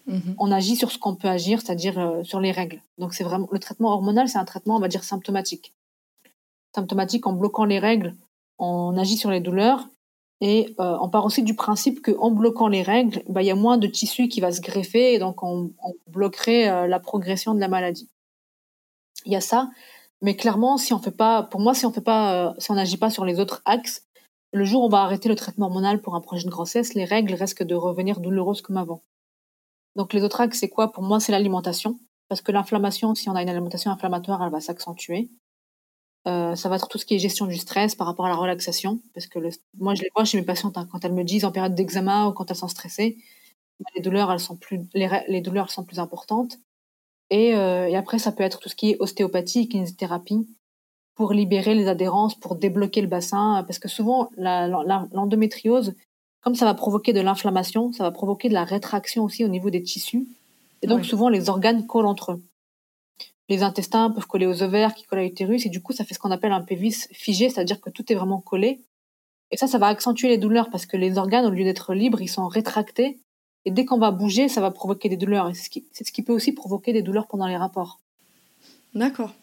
[0.09, 0.35] mhm.
[0.37, 2.81] on agit sur ce qu'on peut agir, c'est-à-dire euh, sur les règles.
[2.97, 5.73] Donc c'est vraiment le traitement hormonal, c'est un traitement, on va dire symptomatique.
[6.75, 8.15] Symptomatique en bloquant les règles,
[8.57, 9.87] on agit sur les douleurs
[10.41, 13.55] et euh, on part aussi du principe qu'en bloquant les règles, bah, il y a
[13.55, 15.71] moins de tissu qui va se greffer et donc on,
[16.07, 18.09] bloquerait euh, la progression de la maladie.
[19.25, 19.69] Il y a ça,
[20.21, 22.97] mais clairement, si on fait pas, pour moi, si on fait pas, si on n'agit
[22.97, 24.03] pas sur les autres axes,
[24.51, 27.05] le jour où on va arrêter le traitement hormonal pour un projet de grossesse, les
[27.05, 29.01] règles risquent de revenir douloureuses comme avant.
[29.99, 30.93] Donc les autres axes, c'est quoi?
[30.93, 31.99] Pour moi, c'est l'alimentation.
[32.29, 35.29] Parce que l'inflammation, si on a une alimentation inflammatoire, elle va s'accentuer.
[36.25, 38.37] Euh, ça va être tout ce qui est gestion du stress par rapport à la
[38.37, 39.01] relaxation.
[39.13, 39.39] Parce que
[39.77, 42.27] moi, je les vois chez mes patientes, hein, quand elles me disent en période d'examen
[42.27, 43.17] ou quand elles sont stressées,
[43.93, 46.59] les douleurs, elles sont plus, les, douleurs sont plus importantes.
[47.29, 50.47] Et, euh, et, après, ça peut être tout ce qui est ostéopathie, kinésithérapie,
[51.15, 55.93] pour libérer les adhérences, pour débloquer le bassin, parce que souvent l'endométriose,
[56.41, 59.69] comme ça va provoquer de l'inflammation, ça va provoquer de la rétraction aussi au niveau
[59.69, 60.27] des tissus,
[60.81, 62.43] et donc souvent les organes collent entre eux.
[63.49, 66.13] Les intestins peuvent coller aux ovaires, qui collent à l'utérus, et du coup ça fait
[66.13, 68.79] ce qu'on appelle un pelvis figé, c'est-à-dire que tout est vraiment collé.
[69.51, 72.21] Et ça, ça va accentuer les douleurs parce que les organes, au lieu d'être libres,
[72.21, 73.17] ils sont rétractés.
[73.65, 75.49] Et dès qu'on va bouger, ça va provoquer des douleurs.
[75.49, 77.99] Et c'est ce, ce qui peut aussi provoquer des douleurs pendant les rapports.
[78.93, 79.33] D'accord.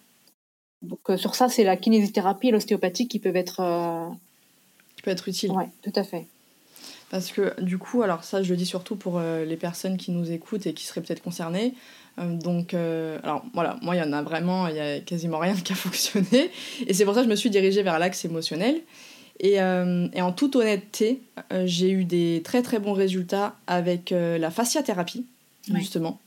[0.82, 4.08] Donc euh, sur ça, c'est la kinésithérapie et l'ostéopathie qui peuvent être euh,
[4.96, 5.50] qui peut être utile.
[5.52, 6.26] Oui, tout à fait.
[7.10, 10.10] Parce que du coup, alors ça, je le dis surtout pour euh, les personnes qui
[10.10, 11.74] nous écoutent et qui seraient peut-être concernées.
[12.18, 15.72] donc, alors voilà, moi, il y en a vraiment, il y a quasiment rien qui
[15.72, 16.50] a fonctionné.
[16.86, 18.80] Et c'est pour ça que je me suis dirigée vers l'axe émotionnel.
[19.38, 21.20] Et, et, en toute honnêteté,
[21.66, 25.26] j'ai eu des très très bons résultats avec la fasciathérapie,
[25.74, 26.20] justement.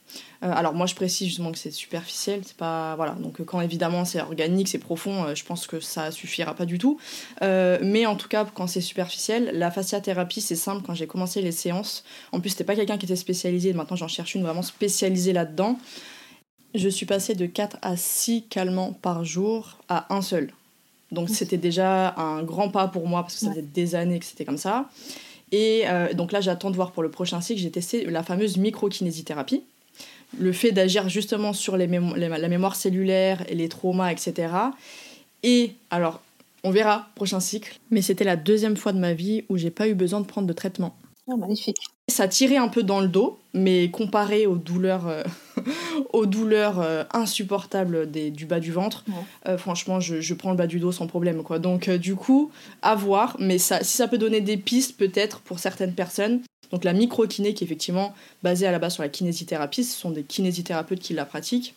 [0.43, 3.61] Euh, alors moi je précise justement que c'est superficiel, c'est pas voilà donc euh, quand
[3.61, 6.99] évidemment c'est organique, c'est profond, euh, je pense que ça suffira pas du tout.
[7.41, 10.83] mais en tout cas quand c'est superficiel, la fasciathérapie c'est simple.
[10.85, 14.07] Quand j'ai commencé les séances, en plus c'était pas quelqu'un qui était spécialisé, maintenant j'en
[14.07, 15.77] cherche une vraiment spécialisée là-dedans.
[16.75, 20.51] Je suis passée de 4 à 6 calmants par jour à un seul.
[21.11, 24.25] Donc c'était déjà un grand pas pour moi parce que ça faisait des années que
[24.25, 24.87] c'était comme ça.
[25.51, 29.63] Et donc là, j'attends de voir pour le prochain cycle, j'ai testé la fameuse microkinésithérapie
[30.37, 34.53] le fait d'agir justement sur la mémoire cellulaire et les traumas, etc.
[35.43, 36.21] Et alors,
[36.63, 39.87] on verra, prochain cycle, mais c'était la deuxième fois de ma vie où j'ai pas
[39.87, 40.95] eu besoin de prendre de traitement.
[41.27, 41.77] Oh, magnifique.
[42.09, 45.23] Ça tirait un peu dans le dos, mais comparé aux douleurs, euh,
[46.13, 49.03] aux douleurs euh, insupportables des, du bas du ventre,
[49.47, 51.43] euh, franchement, je, prends le bas du dos sans problème.
[51.43, 51.59] Quoi.
[51.59, 52.51] Donc, du coup,
[52.81, 56.41] à voir, mais ça, si ça peut donner des pistes, peut-être, pour certaines personnes,
[56.71, 60.11] donc la microkiné qui est effectivement basée à la base sur la kinésithérapie, ce sont
[60.11, 61.73] des kinésithérapeutes qui la pratiquent.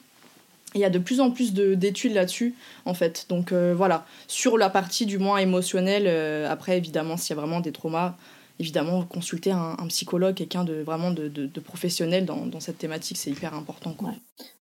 [0.74, 2.54] il y a de plus en plus d'études là-dessus,
[2.84, 3.26] en fait.
[3.30, 6.06] Donc voilà, sur la partie du moins émotionnelle,
[6.46, 8.16] après évidemment, s'il y a vraiment des traumas,
[8.58, 13.96] évidemment, consulter un, psychologue, quelqu'un de vraiment de, professionnel dans, cette thématique, c'est hyper important.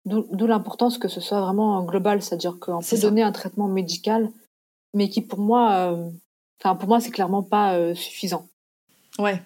[0.05, 4.29] D'où l'importance que ce soit vraiment global, c'est-à-dire qu'on peut donner un traitement médical,
[4.93, 6.09] mais qui pour moi, euh,
[6.59, 8.47] enfin pour moi, c'est clairement pas suffisant.
[9.19, 9.41] Ouais,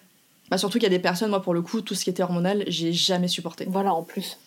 [0.50, 2.22] bah, surtout qu'il y a des personnes, moi pour le coup, tout ce qui était
[2.22, 3.66] hormonal, j'ai jamais supporté.
[3.68, 4.38] Voilà, en plus.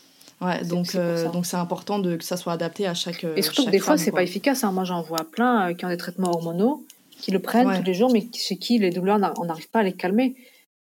[0.42, 3.26] Ouais, donc euh, donc c'est important de, que ça soit adapté à chaque.
[3.36, 4.64] Et surtout que des fois, c'est pas efficace.
[4.64, 4.72] Hein.
[4.72, 6.86] Moi, j'en vois plein euh, qui ont des traitements hormonaux,
[7.20, 9.84] qui le prennent tous les jours, mais chez qui les douleurs, on n'arrive pas à
[9.84, 10.36] les calmer.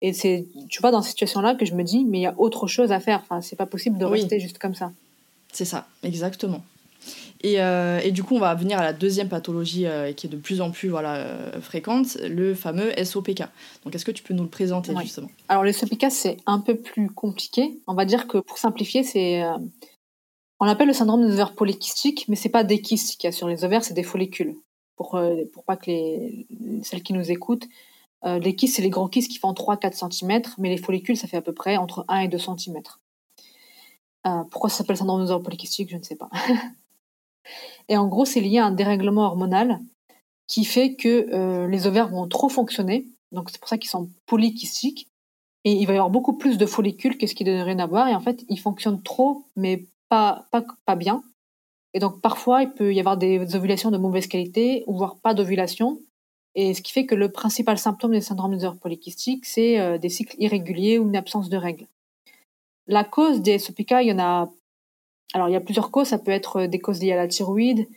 [0.03, 2.35] Et c'est, tu vois, dans cette situation-là que je me dis, mais il y a
[2.37, 3.21] autre chose à faire.
[3.23, 4.93] Enfin, c'est pas possible de rester juste comme ça.
[5.53, 6.63] C'est ça, exactement.
[7.45, 10.37] Euh, et, du coup, on va venir à la deuxième pathologie euh, qui est de
[10.37, 13.43] plus en plus voilà, euh, fréquente, le fameux SOPK.
[13.85, 15.31] Donc, est-ce que tu peux nous le présenter justement?
[15.49, 17.79] Alors, le SOPK, c'est un peu plus compliqué.
[17.87, 19.43] On va dire que pour simplifier, c'est.
[20.61, 23.33] on l'appelle le syndrome des ovaires polykystiques, mais c'est pas des kystes qu'il y a
[23.33, 24.55] sur les ovaires, c'est des follicules.
[24.97, 25.21] Pour,
[25.53, 26.47] pour pas que les,
[26.83, 27.67] celles qui nous écoutent,
[28.25, 31.37] les kystes, c'est les grands kystes qui font 3-4 cm, mais les follicules, ça fait
[31.37, 32.81] à peu près entre 1 et 2 cm.
[34.51, 36.31] pourquoi ça s'appelle syndrome des ovaires polykystiques, je ne sais pas.
[37.89, 39.81] Et en gros, c'est lié à un dérèglement hormonal
[40.47, 43.07] qui fait que euh, les ovaires vont trop fonctionner.
[43.33, 45.09] Donc c'est pour ça qu'ils sont polykystiques.
[45.65, 48.09] Et il va y avoir beaucoup plus de follicules que ce qui devrait y avoir.
[48.09, 51.23] Et en fait, ils fonctionnent trop, mais pas, pas, pas bien.
[51.95, 55.33] Et donc parfois, il peut y avoir des ovulations de mauvaise qualité, ou voire pas
[55.33, 56.01] d'ovulation.
[56.57, 60.09] Et ce qui fait que le principal symptôme des syndromes des polykystiques, c'est euh, des
[60.09, 61.87] cycles irréguliers ou une absence de règles.
[62.87, 64.51] La cause des SOPK, il y en a
[65.35, 66.09] alors, il y a plusieurs causes.
[66.09, 67.89] Ça peut être euh, des causes liées à la thyroïde,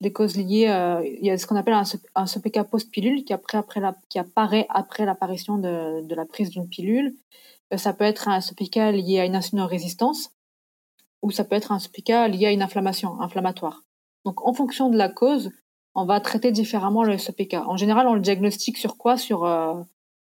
[0.00, 0.66] des causes liées.
[0.68, 1.84] Euh, il y a ce qu'on appelle un,
[2.14, 6.50] un CPK post-pilule qui, après, après la, qui apparaît après l'apparition de, de, la prise
[6.50, 7.14] d'une pilule.
[7.72, 10.30] Euh, ça peut être un CPK lié à une insulino-résistance
[11.22, 13.82] ou ça peut être un CPK lié à une inflammation inflammatoire.
[14.24, 15.50] Donc, en fonction de la cause,
[15.94, 17.54] on va traiter différemment le SPK.
[17.54, 19.16] En général, on le diagnostique sur quoi?
[19.16, 19.48] Sur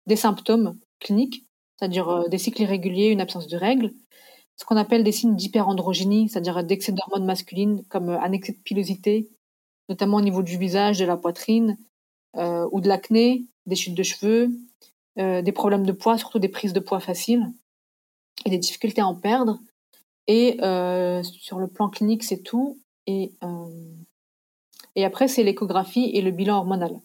[0.06, 1.46] des symptômes cliniques,
[1.78, 3.94] c'est-à-dire des cycles irréguliers, une absence de règles,
[4.58, 9.30] ce qu'on appelle des signes d'hyperandrogénie, c'est-à-dire d'excès d'hormones masculines, comme un excès de pilosité,
[9.90, 11.78] notamment au niveau du visage, de la poitrine,
[12.36, 14.50] ou de l'acné, des chutes de cheveux,
[15.16, 17.52] des problèmes de poids, surtout des prises de poids faciles,
[18.46, 19.60] et des difficultés à en perdre.
[20.34, 20.58] Et
[21.24, 22.80] sur le plan clinique, c'est tout.
[23.06, 23.34] Et,
[24.96, 27.02] et après, c'est l'échographie et le bilan hormonal.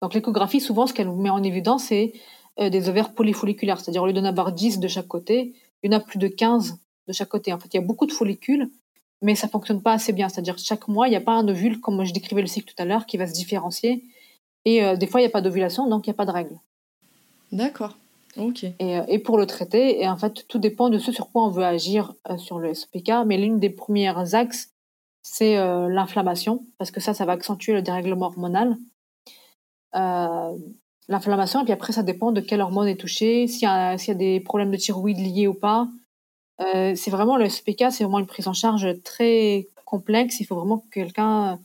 [0.00, 2.12] Donc l'échographie, souvent, ce qu'elle met en évidence, c'est
[2.58, 5.98] des ovaires polyfolliculaires, c'est-à-dire au lieu d'en avoir 10 de chaque côté, il y en
[5.98, 6.78] a plus de 15
[7.08, 7.52] de chaque côté.
[7.52, 8.70] En fait, il y a beaucoup de follicules,
[9.20, 10.28] mais ça fonctionne pas assez bien.
[10.28, 12.80] C'est-à-dire chaque mois, il n'y a pas un ovule, comme je décrivais le cycle tout
[12.80, 14.04] à l'heure, qui va se différencier.
[14.64, 16.60] Et des fois, il n'y a pas d'ovulation, donc il n'y a pas de règles.
[17.50, 17.96] D'accord.
[18.78, 21.50] Et, et, pour le traiter, et en fait, tout dépend de ce sur quoi on
[21.50, 23.12] veut agir sur le SPK.
[23.26, 24.72] Mais l'une des premières axes,
[25.22, 28.76] c'est l'inflammation, parce que ça, ça va accentuer le dérèglement hormonal.
[29.94, 30.56] Euh,
[31.08, 34.10] l'inflammation, et puis après, ça dépend de quelle hormone est touchée, s'il y, a, y
[34.10, 35.88] a des problèmes de thyroïde liés ou pas.
[36.60, 40.40] Euh, c'est vraiment le SPK, c'est vraiment une prise en charge très complexe.
[40.40, 41.58] Il faut vraiment que quelqu'un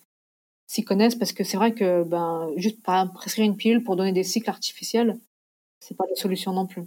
[0.68, 4.24] s'y connaisse parce que c'est vrai que ben, juste prescrire une pilule pour donner des
[4.24, 5.18] cycles artificiels,
[5.86, 6.84] c'est pas la solution non plus.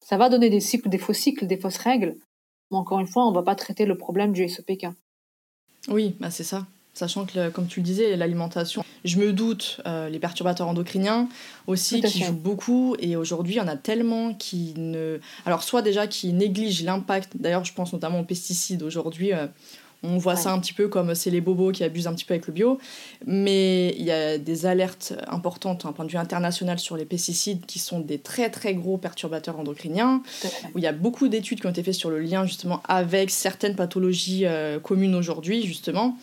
[0.00, 2.16] Ça va donner des cycles, des faux cycles, des fausses règles,
[2.70, 4.88] mais encore une fois, on va pas traiter le problème du SPK.
[5.88, 6.66] Oui, bah c'est ça.
[6.94, 11.28] Sachant que, comme tu le disais, l'alimentation, je me doute, euh, les perturbateurs endocriniens
[11.68, 12.96] aussi qui jouent beaucoup.
[12.98, 15.20] Et aujourd'hui, il y en a tellement qui ne.
[15.46, 19.32] Alors, soit déjà qui négligent l'impact, d'ailleurs, je pense notamment aux pesticides aujourd'hui.
[19.32, 19.46] Euh,
[20.02, 22.34] on voit ça un petit peu comme c'est les bobos qui abusent un petit peu
[22.34, 22.78] avec le bio.
[23.26, 27.66] Mais il y a des alertes importantes d'un point de vue international sur les pesticides
[27.66, 30.22] qui sont des très très gros perturbateurs endocriniens.
[30.74, 33.30] Où il y a beaucoup d'études qui ont été faites sur le lien justement avec
[33.30, 36.16] certaines pathologies euh, communes aujourd'hui, justement.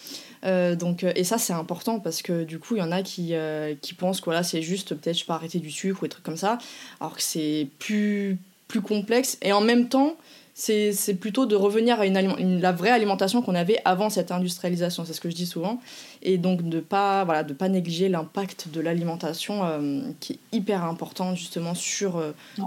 [0.45, 3.33] Euh, donc, et ça, c'est important parce que du coup, il y en a qui,
[3.33, 6.09] euh, qui pensent que voilà, c'est juste peut-être je peux arrêter du sucre ou des
[6.09, 6.59] trucs comme ça,
[6.99, 9.37] alors que c'est plus, plus complexe.
[9.41, 10.15] Et en même temps,
[10.57, 15.13] c'est plutôt de revenir à une, la vraie alimentation qu'on avait avant cette industrialisation, c'est
[15.13, 15.79] ce que je dis souvent.
[16.21, 20.83] Et donc de pas voilà de pas négliger l'impact de l'alimentation euh, qui est hyper
[20.85, 22.23] important justement sur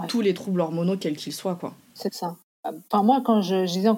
[0.07, 1.73] tous les troubles hormonaux quels qu'ils soient quoi.
[1.95, 2.35] C'est ça.
[2.63, 3.89] Enfin, moi, quand je, je disais,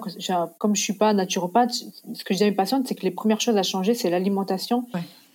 [0.58, 3.10] comme je suis pas naturopathe, ce que je dis à mes patientes, c'est que les
[3.10, 4.86] premières choses à changer, c'est l'alimentation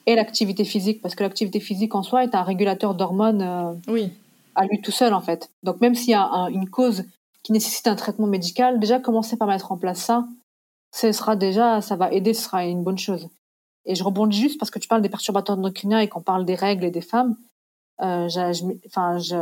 [0.05, 4.12] et l'activité physique, parce que l'activité physique en soi est un régulateur d'hormones euh, oui.
[4.55, 5.49] à lui tout seul, en fait.
[5.64, 7.03] Donc, même s'il y a une cause
[7.48, 10.28] qui nécessite un traitement médical, déjà commencer par mettre en place ça,
[10.91, 13.30] ce sera déjà, ça va aider, ce sera une bonne chose.
[13.86, 16.56] Et je rebondis juste parce que tu parles des perturbateurs endocriniens et qu'on parle des
[16.56, 17.38] règles et des femmes.
[18.02, 18.28] Euh,
[18.86, 19.38] enfin, je,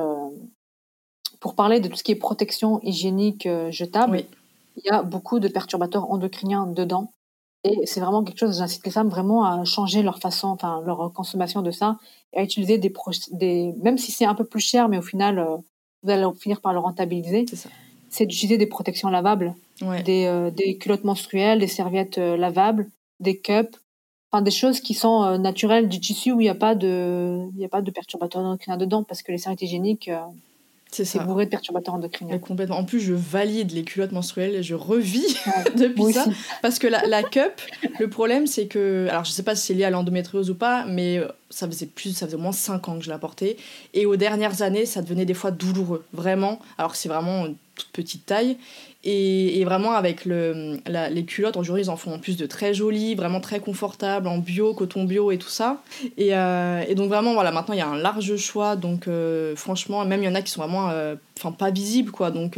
[1.40, 4.24] pour parler de tout ce qui est protection hygiénique euh, jetable,
[4.78, 7.12] il y a beaucoup de perturbateurs endocriniens dedans.
[7.64, 11.12] Et c'est vraiment quelque chose, j'incite les femmes vraiment à changer leur façon, enfin leur
[11.12, 11.98] consommation de ça,
[12.34, 12.94] et à utiliser des,
[13.32, 15.58] des même si c'est un peu plus cher, mais au final, euh,
[16.04, 17.46] vous allez finir par le rentabiliser.
[18.16, 19.56] C'est d'utiliser des protections lavables,
[20.06, 22.88] des, euh, des, culottes menstruelles, des serviettes lavables,
[23.20, 23.78] des cups,
[24.32, 27.66] enfin des choses qui sont naturelles du tissu où il n'y a pas de, il
[27.66, 30.10] a pas de perturbateurs endocriniens dedans, parce que les serviettes hygiéniques
[31.04, 32.40] c'est bourré de perturbateurs endocriniens.
[32.40, 32.78] complètement.
[32.78, 35.36] En plus, je valide les culottes menstruelles et je revis
[35.76, 36.26] depuis ça.
[36.62, 37.62] Parce que la, la cup,
[38.00, 39.08] le problème, c'est que.
[39.10, 41.86] Alors, je sais pas si c'est lié à l'endométriose ou pas, mais euh, ça faisait
[41.88, 43.58] plus, ça faisait au moins 5 ans que je la portais.
[43.94, 46.06] Et aux dernières années, ça devenait des fois douloureux.
[46.14, 46.60] Vraiment.
[46.78, 48.58] Alors que c'est vraiment une toute petite taille.
[49.08, 53.14] Et, vraiment, avec le, les culottes, aujourd'hui, ils en font en plus de très jolies,
[53.14, 55.84] vraiment très confortables, en bio, coton bio et tout ça.
[56.18, 58.76] Et, euh, et donc, vraiment, voilà, maintenant, il y a un large choix.
[58.76, 61.16] Donc, euh, franchement, même il y en a qui sont vraiment euh,
[61.60, 62.32] pas visibles, quoi.
[62.32, 62.58] Donc,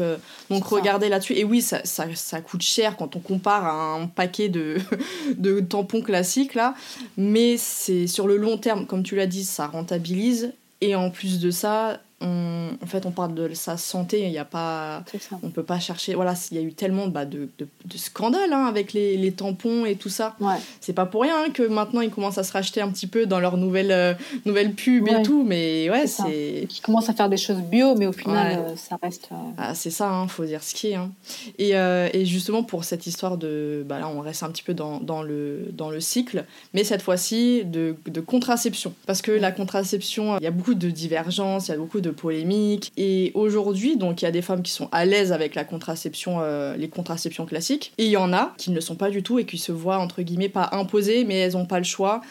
[0.49, 1.33] donc regardez là-dessus.
[1.33, 4.77] Et oui, ça, ça, ça, coûte cher quand on compare à un paquet de,
[5.37, 6.75] de tampons classiques, là.
[7.17, 10.53] Mais c'est sur le long terme, comme tu l'as dit, ça rentabilise.
[10.79, 14.45] Et en plus de ça, en fait, on parle de sa santé, il y a
[14.45, 15.03] pas,
[15.43, 16.15] on peut pas chercher.
[16.15, 19.31] Voilà, il y a eu tellement bah, de, de, de, scandales hein, avec les, les,
[19.31, 20.35] tampons et tout ça.
[20.39, 20.55] Ouais.
[20.81, 23.39] C'est pas pour rien que maintenant ils commencent à se racheter un petit peu dans
[23.39, 24.13] leurs nouvelles, euh,
[24.45, 25.43] nouvelles pubs et tout.
[25.43, 26.65] Mais ouais, c'est.
[26.69, 29.29] Qui commencent à faire des choses bio, mais au final, euh, ça reste.
[29.31, 30.95] Euh, ah, c'est ça, hein, faut dire ce qui est.
[30.95, 31.11] Hein.
[31.59, 33.83] Et, et, justement, pour cette histoire de.
[33.87, 37.01] Bah là, on reste un petit peu dans, dans, le, dans le cycle, mais cette
[37.01, 38.93] fois-ci de, de contraception.
[39.05, 42.06] Parce que la contraception, il y a beaucoup de divergences, il y a beaucoup de
[42.11, 42.91] polémiques.
[42.97, 46.37] Et aujourd'hui, donc il y a des femmes qui sont à l'aise avec la contraception,
[46.41, 49.23] euh, les contraceptions classiques, et il y en a qui ne le sont pas du
[49.23, 52.21] tout et qui se voient entre guillemets pas imposées, mais elles n'ont pas le choix.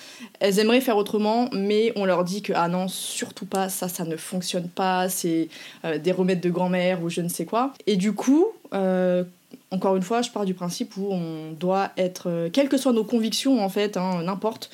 [0.40, 4.04] Elles aimeraient faire autrement, mais on leur dit que ah non, surtout pas, ça, ça
[4.04, 5.48] ne fonctionne pas, c'est
[5.84, 7.72] euh, des remèdes de grand-mère ou je ne sais quoi.
[7.86, 9.24] Et du coup, euh,
[9.70, 13.04] encore une fois, je pars du principe où on doit être, quelles que soient nos
[13.04, 14.70] convictions en fait, hein, n'importe,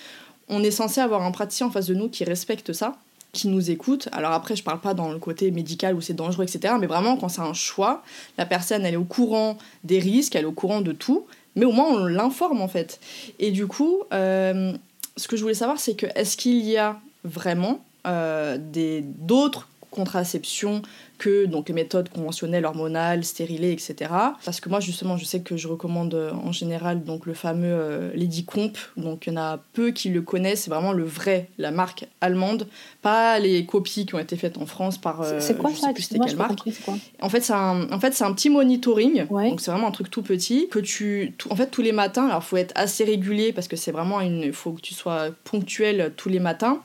[0.49, 2.97] on est censé avoir un praticien en face de nous qui respecte ça
[3.33, 4.09] qui nous écoute.
[4.13, 6.75] Alors après, je parle pas dans le côté médical où c'est dangereux, etc.
[6.79, 8.03] Mais vraiment, quand c'est un choix,
[8.37, 11.27] la personne, elle est au courant des risques, elle est au courant de tout.
[11.57, 13.01] Mais au moins, on l'informe en fait.
[13.39, 14.73] Et du coup, euh,
[15.17, 20.83] ce que je voulais savoir, c'est que est-ce qu'il y a vraiment euh, d'autres contraceptions
[21.23, 24.11] que donc les méthodes conventionnelles hormonales, stérilées, etc.
[24.45, 27.69] Parce que moi justement je sais que je recommande euh, en général donc le fameux
[27.73, 31.05] euh, Lady Comp, donc il y en a peu qui le connaissent, c'est vraiment le
[31.05, 32.67] vrai, la marque allemande,
[33.03, 35.89] pas les copies qui ont été faites en France par euh, c'est quoi je ça
[35.89, 36.59] sais plus c'était quelle marque.
[36.85, 39.49] quoi En fait c'est un en fait c'est un petit monitoring, Ouais.
[39.51, 42.27] donc c'est vraiment un truc tout petit que tu tout- en fait tous les matins,
[42.27, 45.27] alors faut être assez régulier parce que c'est vraiment une il faut que tu sois
[45.45, 46.81] ponctuel tous les matins.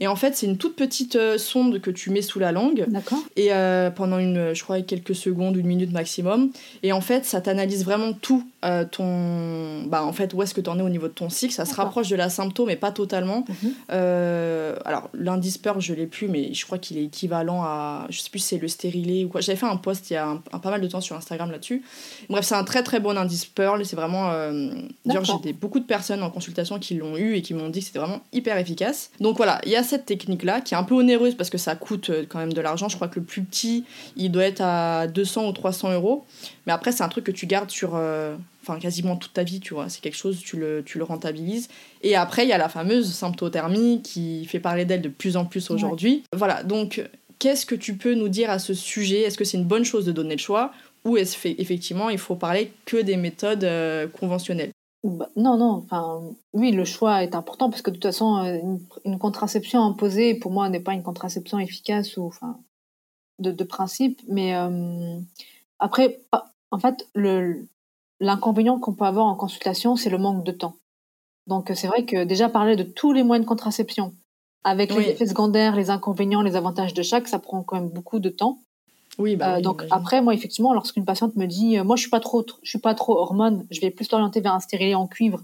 [0.00, 2.86] Et en fait, c'est une toute petite euh, sonde que tu mets sous la langue
[2.88, 3.18] D'accord.
[3.36, 6.50] et euh, pendant une, je crois, quelques secondes, une minute maximum.
[6.82, 10.60] Et en fait, ça t'analyse vraiment tout euh, ton, bah en fait, où est-ce que
[10.60, 11.52] tu en es au niveau de ton cycle?
[11.52, 13.44] Ça se rapproche de la symptôme, mais pas totalement.
[13.48, 13.72] Mhm.
[13.90, 18.20] Euh, alors l'indice Pearl, je l'ai plus, mais je crois qu'il est équivalent à, je
[18.20, 19.40] sais plus, si c'est le stérilé ou quoi.
[19.40, 21.50] J'avais fait un post il y a un, un- pas mal de temps sur Instagram
[21.50, 21.82] là-dessus.
[22.30, 23.84] Bref, c'est un très très bon indice Pearl.
[23.84, 24.70] C'est vraiment, euh,
[25.04, 27.86] d'ailleurs, j'ai beaucoup de personnes en consultation qui l'ont eu et qui m'ont dit que
[27.86, 29.10] c'était vraiment hyper efficace.
[29.20, 31.74] Donc voilà, il y a cette technique-là qui est un peu onéreuse parce que ça
[31.74, 32.88] coûte euh, quand même de l'argent.
[32.88, 33.84] Je crois que le plus petit,
[34.16, 36.24] il doit être à 200 ou 300 euros.
[36.66, 37.92] Mais après, c'est un truc que tu gardes sur
[38.62, 39.88] enfin, quasiment toute ta vie, tu vois.
[39.88, 41.68] C'est quelque chose, tu le, tu le rentabilises.
[42.02, 45.44] Et après, il y a la fameuse symptothermie qui fait parler d'elle de plus en
[45.44, 46.24] plus aujourd'hui.
[46.34, 47.02] Voilà, donc
[47.38, 49.22] qu'est-ce que tu peux nous dire à ce sujet?
[49.22, 50.72] Est-ce que c'est une bonne chose de donner le choix?
[51.04, 54.70] Ou est-ce effectivement il faut parler que des méthodes euh, conventionnelles?
[55.02, 55.82] Bah, non, non.
[55.84, 59.82] Enfin, oui, le choix est important parce que de toute façon, euh, une, une contraception
[59.82, 62.60] imposée, pour moi, n'est pas une contraception efficace ou, enfin,
[63.40, 64.20] de, de principe.
[64.28, 65.18] Mais euh,
[65.80, 66.20] après,
[66.70, 67.66] en fait, le
[68.22, 70.76] l'inconvénient qu'on peut avoir en consultation, c'est le manque de temps.
[71.46, 74.14] Donc, euh, c'est vrai que déjà parler de tous les moyens de contraception,
[74.64, 75.04] avec Oui.
[75.04, 78.28] les effets secondaires, les inconvénients, les avantages de chaque, ça prend quand même beaucoup de
[78.28, 78.58] temps.
[79.18, 82.02] Oui, bah Euh, oui, donc après, moi, effectivement, lorsqu'une patiente me dit, euh, moi, je
[82.02, 84.94] suis pas trop, je suis pas trop hormone, je vais plus l'orienter vers un stérilet
[84.94, 85.42] en cuivre,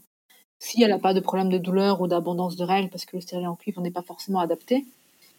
[0.61, 3.21] si elle n'a pas de problème de douleur ou d'abondance de règles, parce que le
[3.21, 4.87] stérilet en cuivre n'est pas forcément adapté.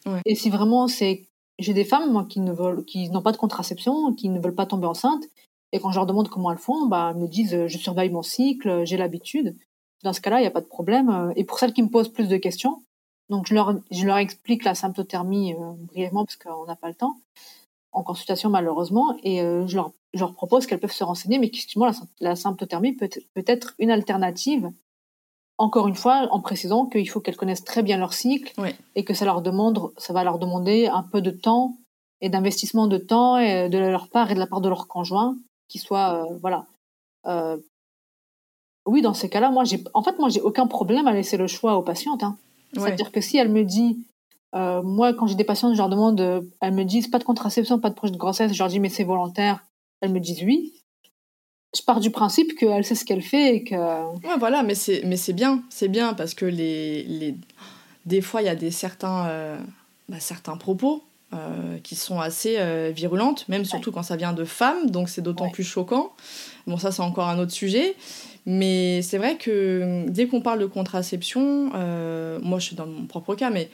[0.06, 0.20] Ouais.
[0.26, 1.24] Et si vraiment c'est,
[1.58, 4.54] j'ai des femmes moi, qui ne veulent, qui n'ont pas de contraception, qui ne veulent
[4.54, 5.24] pas tomber enceinte,
[5.72, 8.10] et quand je leur demande comment elles font, bah, elles me disent, euh, je surveille
[8.10, 9.56] mon cycle, j'ai l'habitude.
[10.02, 11.10] Dans ce cas-là, il n'y a pas de problème.
[11.10, 12.82] Euh, Et pour celles qui me posent plus de questions,
[13.30, 16.94] donc je leur, je leur explique la symptothermie euh, brièvement parce qu'on n'a pas le
[16.94, 17.16] temps
[17.92, 21.48] en consultation malheureusement et euh, je, leur, je leur propose qu'elles peuvent se renseigner mais
[21.48, 24.70] qu'effectivement la, la symptothermie peut, peut être une alternative
[25.58, 28.52] encore une fois en précisant qu'il faut qu'elles connaissent très bien leur cycle
[28.94, 31.76] et que ça leur demande ça va leur demander un peu de temps
[32.20, 35.36] et d'investissement de temps et de leur part et de la part de leur conjoint
[35.70, 36.60] qui soit euh, voilà
[37.26, 37.56] Euh,
[38.86, 41.46] oui dans ces cas-là moi j'ai en fait moi j'ai aucun problème à laisser le
[41.46, 42.36] choix aux patientes hein.
[42.76, 42.82] Ouais.
[42.82, 43.98] C'est-à-dire que si elle me dit,
[44.54, 47.24] euh, moi, quand j'ai des patientes, je leur demande, euh, elles me disent pas de
[47.24, 49.64] contraception, pas de projet de grossesse, je leur dis, mais c'est volontaire.
[50.00, 50.72] Elles me disent oui.
[51.76, 53.74] Je pars du principe qu'elle sait ce qu'elle fait et que.
[53.74, 57.36] Ouais, voilà, mais c'est mais c'est bien, c'est bien parce que les, les
[58.06, 59.58] des fois il y a des certains euh,
[60.08, 64.44] bah, certains propos euh, qui sont assez euh, virulentes, même surtout quand ça vient de
[64.44, 65.50] femmes, donc c'est d'autant Ouais.
[65.52, 66.12] plus choquant.
[66.66, 67.94] Bon, ça c'est encore un autre sujet,
[68.46, 73.06] mais c'est vrai que dès qu'on parle de contraception, euh, moi je suis dans mon
[73.06, 73.70] propre cas, mais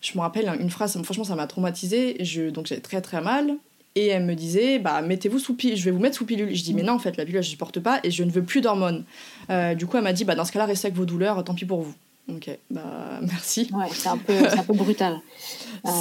[0.00, 3.56] je me rappelle une phrase, franchement ça m'a traumatisée, je, donc j'avais très très mal.
[3.96, 6.54] Et elle me disait, bah mettez-vous sous pilule, je vais vous mettre sous pilule.
[6.54, 8.44] Je dis, mais non, en fait, la pilule, je supporte pas et je ne veux
[8.44, 9.02] plus d'hormones.
[9.50, 11.54] Euh, du coup, elle m'a dit, bah, dans ce cas-là, restez avec vos douleurs, tant
[11.54, 11.92] pis pour vous.
[12.34, 12.82] Ok, bah,
[13.22, 13.68] merci.
[13.72, 15.20] Ouais, c'est un un peu brutal.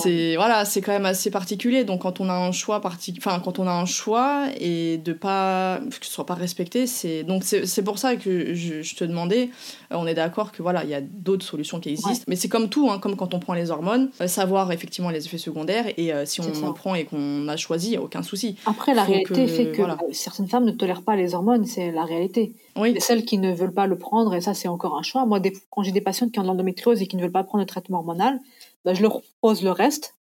[0.01, 1.85] C'est voilà, c'est quand même assez particulier.
[1.85, 5.79] Donc quand on a un choix enfin quand on a un choix et de pas
[5.99, 9.49] que ce soit pas respecté, c'est donc c'est pour ça que je, je te demandais.
[9.93, 12.25] euh, on est d'accord que voilà, il y a d'autres solutions qui existent, Ouais.
[12.27, 15.25] mais c'est comme tout, hein, comme quand on prend les hormones, euh, savoir effectivement les
[15.25, 18.01] effets secondaires et euh, si on en prend et qu'on a choisi, il y a
[18.01, 18.57] aucun souci.
[18.65, 19.97] Après, la faut réalité que- fait que voilà.
[20.11, 22.51] certaines femmes ne tolèrent pas les hormones, c'est la réalité.
[22.79, 25.25] Oui, Et celles qui ne veulent pas le prendre, et ça, c'est encore un choix.
[25.25, 27.43] Moi, des- quand j'ai des patientes qui ont de l'endométriose et qui ne veulent pas
[27.43, 28.39] prendre le traitement hormonal,
[28.85, 30.15] bah, je leur propose le reste.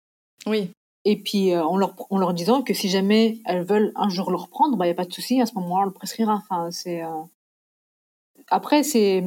[0.45, 0.71] oui,
[1.05, 4.29] Et puis, euh, en, leur, en leur disant que si jamais elles veulent un jour
[4.31, 6.35] le reprendre, il n'y a pas de souci, à ce moment-là, on le prescrira.
[6.35, 7.09] Enfin, c'est, euh,
[8.49, 9.23] Après, c'est.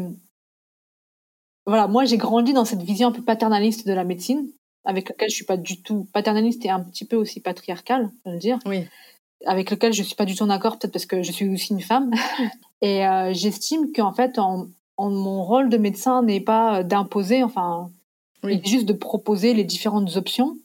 [1.67, 4.49] Voilà, moi, j'ai grandi dans cette vision un peu paternaliste de la médecine,
[4.85, 8.31] avec laquelle je suis pas du tout paternaliste et un petit peu aussi patriarcale, je
[8.31, 8.87] veux le dire, oui,
[9.47, 11.81] avec lequel je suis pas du tout d'accord, peut-être parce que je suis aussi une
[11.83, 12.11] femme.
[12.83, 17.91] et euh, j'estime qu'en fait, en, en- mon rôle de médecin n'est pas d'imposer, enfin,
[18.43, 18.61] Oui.
[18.65, 20.57] juste de proposer les différentes options.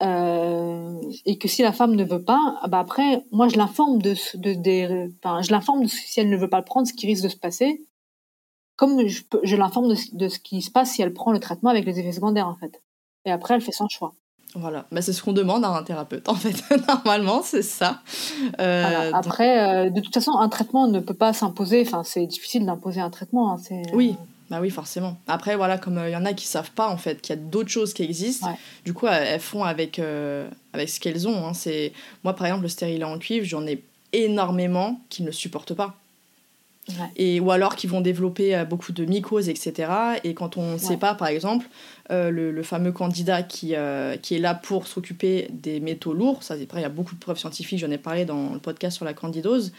[0.00, 0.94] Euh,
[1.24, 4.12] et que si la femme ne veut pas, ah bah après, moi je l'informe de,
[4.12, 7.28] enfin, je l'informe de si elle ne veut pas le prendre, ce qui risque de
[7.28, 7.80] se passer,
[8.76, 11.84] comme je, l'informe de, de ce qui se passe si elle prend le traitement avec
[11.84, 12.80] les effets secondaires en fait.
[13.24, 14.14] Et après, elle fait son choix.
[14.54, 16.56] Voilà, bah, c'est ce qu'on demande à un thérapeute en fait.
[16.88, 18.00] Normalement, c'est ça.
[18.60, 21.82] Euh, après, euh, de toute façon, un traitement ne peut pas s'imposer.
[21.86, 23.52] Enfin, c'est difficile d'imposer un traitement.
[23.52, 24.16] Hein, oui,
[24.50, 25.18] bah oui, forcément.
[25.26, 27.42] Après, voilà, comme il y en a qui savent pas en fait qu'il y a
[27.42, 28.48] d'autres choses qui existent,
[28.84, 30.00] du coup, elles font avec,
[30.72, 31.46] avec ce qu'elles ont.
[31.46, 31.52] Hein.
[31.52, 31.92] C'est
[32.24, 33.84] moi, par exemple, le stérilet en cuivre, j'en ai
[34.14, 35.94] énormément qui ne supportent pas.
[37.16, 39.90] Et, ou alors qui vont développer euh, beaucoup de mycoses, etc.
[40.24, 41.66] Et quand on ne sait pas, par exemple,
[42.10, 46.56] euh, le, fameux candidat qui, euh, qui est là pour s'occuper des métaux lourds, ça,
[46.56, 49.14] il y a beaucoup de preuves scientifiques, j'en ai parlé dans le podcast sur la
[49.14, 49.72] candidose,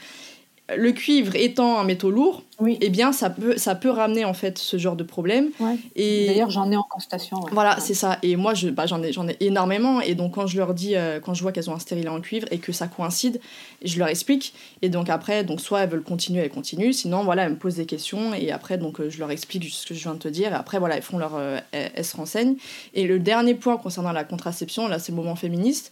[0.77, 2.77] le cuivre étant un métaux lourd, oui.
[2.81, 5.49] eh bien ça peut, ça peut ramener en fait ce genre de problème.
[5.95, 7.37] Et d'ailleurs j'en ai en constatation.
[7.51, 8.19] Voilà, c'est ça.
[8.23, 10.01] Et moi je, bah, j'en ai, j'en ai énormément.
[10.01, 12.21] Et donc quand je leur dis, euh, quand je vois qu'elles ont un stérilet en
[12.21, 13.39] cuivre et que ça coïncide,
[13.83, 14.53] je leur explique.
[14.81, 16.91] Et donc après, donc soit elles veulent continuer, elles continuent.
[16.91, 19.87] Sinon voilà, elles me posent des questions et après donc euh, je leur explique ce
[19.87, 20.51] que je viens de te dire.
[20.51, 22.55] Et après voilà, elles font leur, euh, elles, se renseignent.
[22.93, 25.91] Et le dernier point concernant la contraception, là c'est le moment féministe.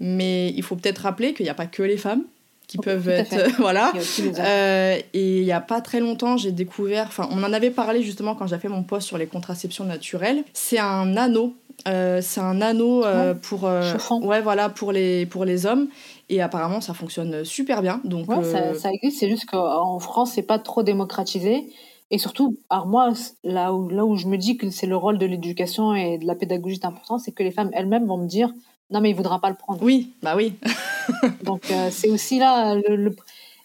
[0.00, 2.24] Mais il faut peut-être rappeler qu'il n'y a pas que les femmes
[2.72, 3.92] qui peuvent être voilà.
[4.38, 8.02] Euh, et il y a pas très longtemps j'ai découvert enfin on en avait parlé
[8.02, 10.42] justement quand j'ai fait mon post sur les contraceptions naturelles.
[10.54, 11.54] C'est un anneau
[11.86, 15.88] euh, c'est un anneau euh, pour ouais voilà pour les pour les hommes.
[16.30, 19.20] Et apparemment ça fonctionne super bien donc ça, ça, existe.
[19.20, 21.66] C'est juste qu'en France c'est pas trop démocratisé.
[22.10, 23.12] Et surtout alors moi
[23.44, 26.26] là où là où je me dis que c'est le rôle de l'éducation et de
[26.26, 28.50] la pédagogie important c'est que les femmes elles-mêmes vont me dire
[28.92, 29.82] non mais il voudra pas le prendre.
[29.82, 30.54] Oui, bah oui.
[31.44, 33.14] Donc euh, c'est aussi là le,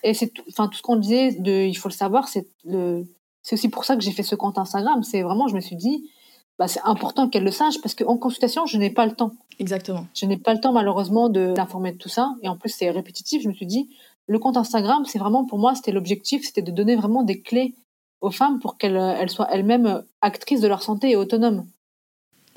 [0.04, 3.06] et c'est enfin tout ce qu'on disait de il faut le savoir c'est le
[3.44, 5.76] c'est aussi pour ça que j'ai fait ce compte Instagram, c'est vraiment je me suis
[5.76, 6.10] dit
[6.60, 9.34] bah, c'est important qu'elle le sache parce qu'en consultation, je n'ai pas le temps.
[9.60, 10.08] Exactement.
[10.16, 12.90] Je n'ai pas le temps malheureusement de d'informer de tout ça et en plus c'est
[12.90, 13.90] répétitif, je me suis dit
[14.28, 17.76] le compte Instagram, c'est vraiment pour moi, c'était l'objectif, c'était de donner vraiment des clés
[18.20, 21.66] aux femmes pour qu'elles elles soient elles-mêmes actrices de leur santé et autonomes.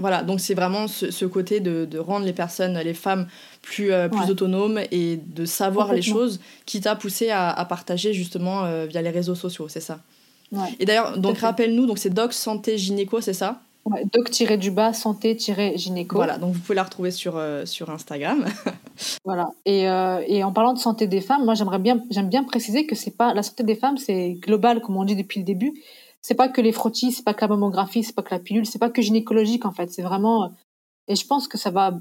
[0.00, 3.28] Voilà, donc c'est vraiment ce, côté de, rendre les personnes, les femmes,
[3.60, 8.64] plus, euh, plus autonomes et de savoir les choses qui t'a poussé à, partager justement
[8.64, 10.00] euh, via les réseaux sociaux, c'est ça.
[10.80, 13.60] Et d'ailleurs, donc rappelle-nous, donc c'est Doc Santé Gynéco, c'est ça?
[13.84, 16.16] Ouais, Doc-du-bas Santé-Gynéco.
[16.16, 18.46] Voilà, donc vous pouvez la retrouver sur, euh, sur Instagram.
[19.24, 22.86] voilà, et, et, en parlant de santé des femmes, moi j'aimerais bien, j'aime bien préciser
[22.86, 25.74] que c'est pas la santé des femmes, c'est global comme on dit depuis le début
[26.22, 28.66] c'est pas que les frottis, c'est pas que la mammographie, c'est pas que la pilule,
[28.66, 29.90] c'est pas que gynécologique en fait.
[29.92, 30.52] C'est vraiment.
[31.08, 31.98] Et je pense que ça va.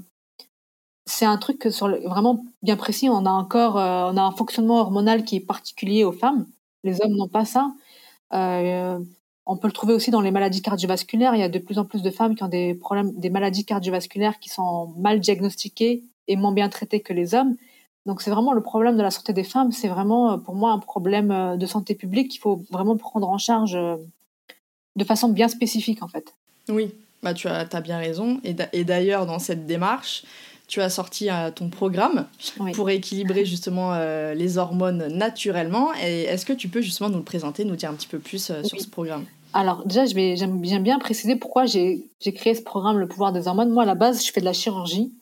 [1.06, 3.08] C'est un truc sur vraiment bien précis.
[3.08, 6.46] On a encore, euh, on a un fonctionnement hormonal qui est particulier aux femmes.
[6.84, 7.72] Les hommes n'ont pas ça.
[8.32, 8.98] Euh,
[9.46, 11.34] on peut le trouver aussi dans les maladies cardiovasculaires.
[11.34, 13.64] Il y a de plus en plus de femmes qui ont des problèmes, des maladies
[13.64, 17.56] cardiovasculaires qui sont mal diagnostiquées et moins bien traitées que les hommes.
[18.10, 20.72] Donc c'est vraiment le problème de la santé des femmes, c'est vraiment euh, pour moi
[20.72, 23.94] un problème euh, de santé publique qu'il faut vraiment prendre en charge euh,
[24.96, 26.34] de façon bien spécifique en fait.
[26.68, 26.92] Oui,
[27.22, 28.40] bah, tu as, as bien raison.
[28.42, 30.24] Et d'ailleurs dans cette démarche,
[30.66, 32.26] tu as sorti ton programme
[32.74, 33.96] pour équilibrer justement
[34.34, 35.90] les hormones naturellement.
[36.02, 38.52] Et est-ce que tu peux justement nous le présenter, nous dire un petit peu plus
[38.64, 39.24] sur ce programme?
[39.52, 42.02] Alors déjà, j'aime bien préciser pourquoi j'ai
[42.34, 43.70] créé ce programme, le pouvoir des hormones.
[43.70, 45.12] Moi, à la base, je fais de la chirurgie.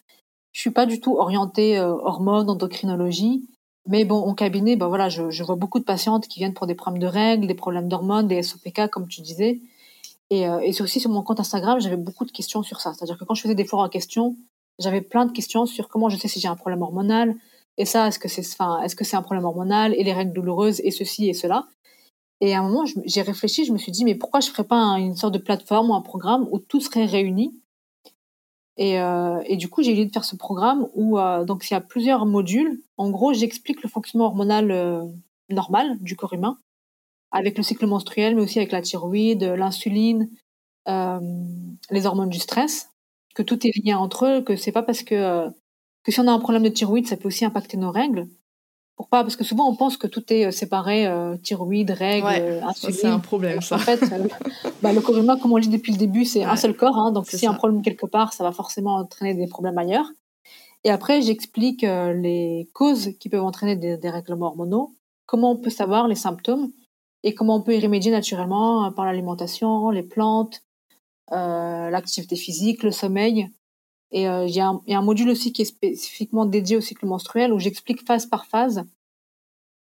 [0.53, 3.49] Je suis pas du tout orientée euh, hormones, endocrinologie.
[3.87, 6.75] Mais bon, au cabinet, bah voilà, je, vois beaucoup de patientes qui viennent pour des
[6.75, 9.61] problèmes de règles, des problèmes d'hormones, des SOPK, comme tu disais.
[10.31, 12.93] Et, euh, aussi sur mon compte Instagram, j'avais beaucoup de questions sur ça.
[12.93, 14.37] C'est-à-dire que quand je faisais des forums en questions,
[14.79, 17.35] j'avais plein de questions sur comment je sais si j'ai un problème hormonal.
[17.79, 20.33] Et ça, est-ce que c'est, enfin, est-ce que c'est un problème hormonal et les règles
[20.33, 21.67] douloureuses et ceci et cela.
[22.41, 24.99] Et à un moment, j'ai réfléchi, je me suis dit, mais pourquoi je ferais pas
[24.99, 27.55] une sorte de plateforme ou un programme où tout serait réuni
[28.79, 31.77] et, euh, du coup, j'ai eu de faire ce programme où euh, donc il y
[31.77, 32.81] a plusieurs modules.
[32.97, 35.05] En gros, j'explique le fonctionnement hormonal euh,
[35.51, 36.59] normal du corps humain,
[37.33, 40.31] avec le cycle menstruel, mais aussi avec la thyroïde, l'insuline,
[40.89, 41.21] euh,
[41.91, 42.91] les hormones du stress,
[43.35, 45.49] que tout est lié entre eux, que c'est pas parce que
[46.05, 48.29] que si on a un problème de thyroïde, ça peut aussi impacter nos règles,
[48.99, 52.61] pourquoi Parce que souvent on pense que tout est euh, séparé, euh, thyroïde, règles, ouais,
[52.75, 53.77] C'est un problème ça.
[53.77, 54.27] En fait, euh,
[54.83, 56.99] bah, le corps humain, comme on dit depuis le début, c'est un seul corps.
[56.99, 59.79] Hein, donc s'il y a un problème quelque part, ça va forcément entraîner des problèmes
[59.79, 60.11] ailleurs.
[60.83, 64.95] Et après, j'explique les causes qui peuvent entraîner des, des règlements hormonaux,
[65.27, 66.71] comment on peut savoir les symptômes
[67.23, 70.63] et comment on peut y remédier naturellement par l'alimentation, les plantes,
[71.31, 73.49] l'activité physique, le sommeil.
[74.11, 77.53] Et euh, il y, a un module aussi qui est spécifiquement dédié au cycle menstruel
[77.53, 78.85] où j'explique phase par phase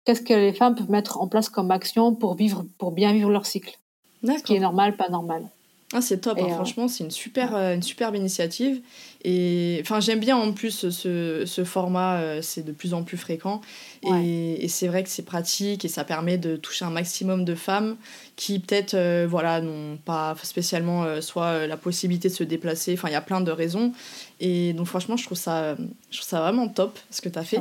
[0.05, 3.31] qu'est-ce que les femmes peuvent mettre en place comme action pour vivre, pour bien vivre
[3.31, 3.79] leur cycle.
[4.23, 5.49] Ce qui est normal, pas normal.
[5.93, 6.47] Ah, c'est top, hein.
[6.49, 8.81] Euh, franchement, c'est une, super, euh, une superbe initiative.
[9.25, 13.17] Et enfin, j'aime bien en plus ce, ce format, euh, c'est de plus en plus
[13.17, 13.61] fréquent.
[14.05, 14.25] Ouais.
[14.25, 17.57] Et, et c'est vrai que c'est pratique et ça permet de toucher un maximum de
[17.57, 17.97] femmes
[18.37, 22.93] qui, peut-être, euh, voilà, n'ont pas spécialement soit la possibilité de se déplacer.
[22.93, 23.93] Enfin, il y a plein de raisons.
[24.39, 25.75] Et donc, franchement, je trouve ça,
[26.11, 27.61] je trouve ça vraiment top ce que tu as fait.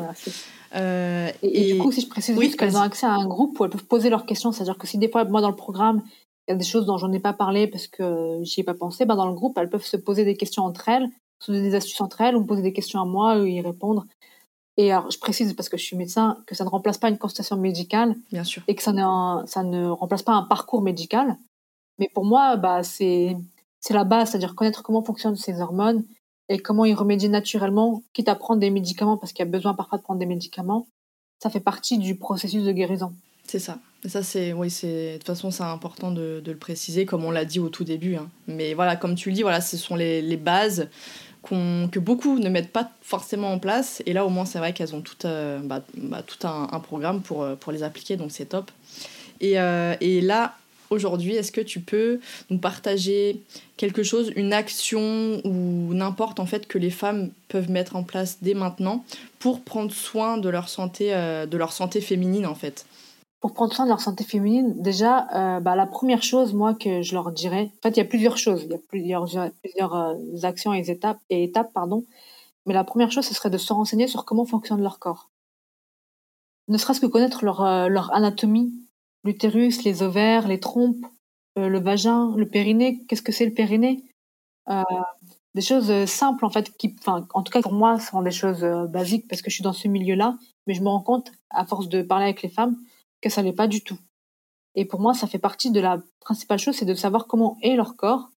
[0.75, 3.59] Et, et du coup, si je précise oui, juste qu'elles ont accès à un groupe
[3.59, 6.03] où elles peuvent poser leurs questions, c'est-à-dire que si des fois, moi, dans le programme,
[6.49, 8.73] il y a des choses dont j'en ai pas parlé parce que j'y ai pas
[8.73, 11.07] pensé, ben, dans le groupe, elles peuvent se poser des questions entre elles,
[11.39, 13.61] se donner des astuces entre elles, ou me poser des questions à moi, ou y
[13.61, 14.05] répondre.
[14.77, 17.19] Et alors, je précise, parce que je suis médecin, que ça ne remplace pas une
[17.19, 18.63] consultation médicale bien sûr.
[18.67, 21.37] et que ça, n'est un- ça ne remplace pas un parcours médical.
[21.99, 23.37] Mais pour moi, bah, c'est
[23.81, 26.03] c'est la base, c'est-à-dire connaître comment fonctionnent ces hormones
[26.49, 29.73] et comment y remédier naturellement, quitte à prendre des médicaments, parce qu'il y a besoin
[29.75, 30.87] parfois de prendre des médicaments.
[31.43, 33.13] Ça fait partie du processus de guérison.
[33.45, 33.77] C'est ça.
[34.05, 37.43] Ça, c'est, oui, c'est, de toute façon, c'est important de, le préciser, comme on l'a
[37.43, 38.15] dit au tout début.
[38.15, 38.29] hein.
[38.47, 40.87] Mais voilà, comme tu le dis, voilà, ce sont les, les bases
[41.41, 44.01] qu'on, que beaucoup ne mettent pas forcément en place.
[44.05, 47.21] Et là, au moins, c'est vrai qu'elles ont tout, euh, bah, bah, tout un, programme
[47.21, 48.71] pour, euh, pour les appliquer, donc c'est top.
[49.41, 50.55] Et, euh, et là,
[50.89, 53.41] aujourd'hui, est-ce que tu peux nous partager
[53.75, 58.37] quelque chose, une action ou n'importe en fait que les femmes peuvent mettre en place
[58.41, 59.03] dès maintenant
[59.39, 62.85] pour prendre soin de leur santé, de leur santé féminine en fait?
[63.39, 67.01] Pour prendre soin de leur santé féminine, déjà, euh, bah, la première chose, moi, que
[67.01, 70.15] je leur dirais, en fait, il y a plusieurs choses, il y a plusieurs, euh,
[70.43, 72.03] actions et étapes, et étapes, pardon.
[72.65, 75.29] Mais la première chose, ce serait de se renseigner sur comment fonctionne leur corps.
[76.67, 78.73] Ne serait-ce que connaître leur, euh, anatomie,
[79.23, 81.05] l'utérus, les ovaires, les trompes,
[81.55, 83.03] le vagin, le périnée.
[83.07, 84.03] Qu'est-ce que c'est le périnée?
[85.55, 89.27] Des choses simples, en fait, qui, en tout cas pour moi, sont des choses basiques
[89.27, 90.37] parce que je suis dans ce milieu-là,
[90.67, 92.77] mais je me rends compte, à force de parler avec les femmes,
[93.21, 93.97] que ça l'est pas du tout.
[94.75, 97.75] Et pour moi, ça fait partie de la principale chose, c'est de savoir comment est
[97.75, 98.29] leur corps,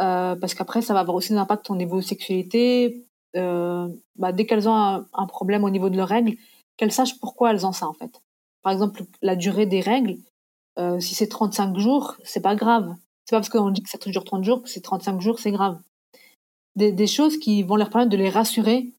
[0.00, 3.06] euh, parce qu'après, ça va avoir aussi un impact au niveau sexualité.
[3.36, 4.74] Euh, bah, dès qu'elles ont
[5.12, 6.36] un, problème au niveau de leurs règles,
[6.76, 8.22] qu'elles sachent pourquoi elles ont ça, en fait.
[8.62, 10.16] Par exemple, la durée des règles,
[10.78, 12.94] euh, si c'est 35 jours, c'est pas grave.
[13.24, 15.50] C'est pas parce qu'on dit que ça dure 30 jours que c'est 35 jours, c'est
[15.50, 15.78] grave.
[16.74, 18.92] Des, des choses qui vont leur permettre de les rassurer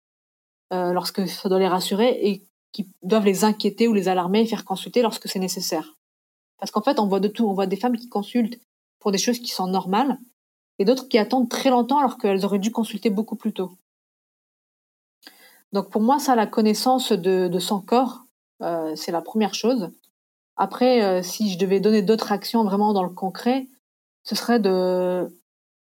[0.73, 4.45] euh, lorsque ça doit les rassurer et qui doivent les inquiéter ou les alarmer et
[4.45, 5.97] faire consulter lorsque c'est nécessaire.
[6.59, 7.47] Parce qu'en fait, on voit de tout.
[7.47, 8.59] On voit des femmes qui consultent
[8.99, 10.18] pour des choses qui sont normales
[10.80, 13.72] et d'autres qui attendent très longtemps alors qu'elles auraient dû consulter beaucoup plus tôt.
[15.74, 18.26] Donc pour moi, ça, la connaissance de, son corps,
[18.61, 19.91] euh, c'est la première chose.
[20.55, 23.68] Après, euh, si je devais donner d'autres actions vraiment dans le concret,
[24.24, 25.28] ce serait de,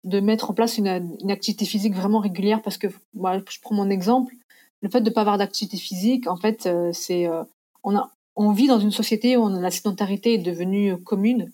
[0.05, 3.75] de mettre en place une, une activité physique vraiment régulière parce que moi, je prends
[3.75, 4.35] mon exemple,
[4.87, 7.43] le fait de ne pas avoir d'activité physique, en fait, euh, c'est euh,
[7.83, 11.51] on, vit dans une société où la sédentarité est devenue commune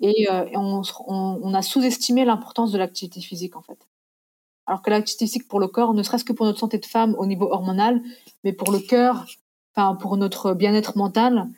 [0.00, 3.88] et, euh, on, a sous-estimé l'importance de l'activité physique, en fait.
[4.66, 7.16] Alors que l'activité physique pour le corps, ne serait-ce que pour notre santé de femme
[7.18, 8.00] au niveau hormonal,
[8.44, 9.26] mais pour le cœur,
[9.74, 11.48] enfin pour notre bien-être mental,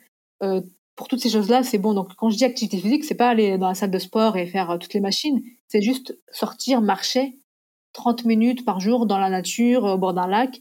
[0.41, 0.61] euh,
[0.95, 1.93] pour toutes ces choses-là, c'est bon.
[1.93, 4.47] Donc quand je dis activité physique, c'est pas aller dans la salle de sport et
[4.47, 7.37] faire euh, toutes les machines, c'est juste sortir, marcher
[7.93, 10.59] 30 minutes par jour dans la nature, au bord d'un lac.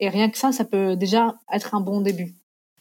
[0.00, 2.34] Et rien que ça, ça peut déjà être un bon début.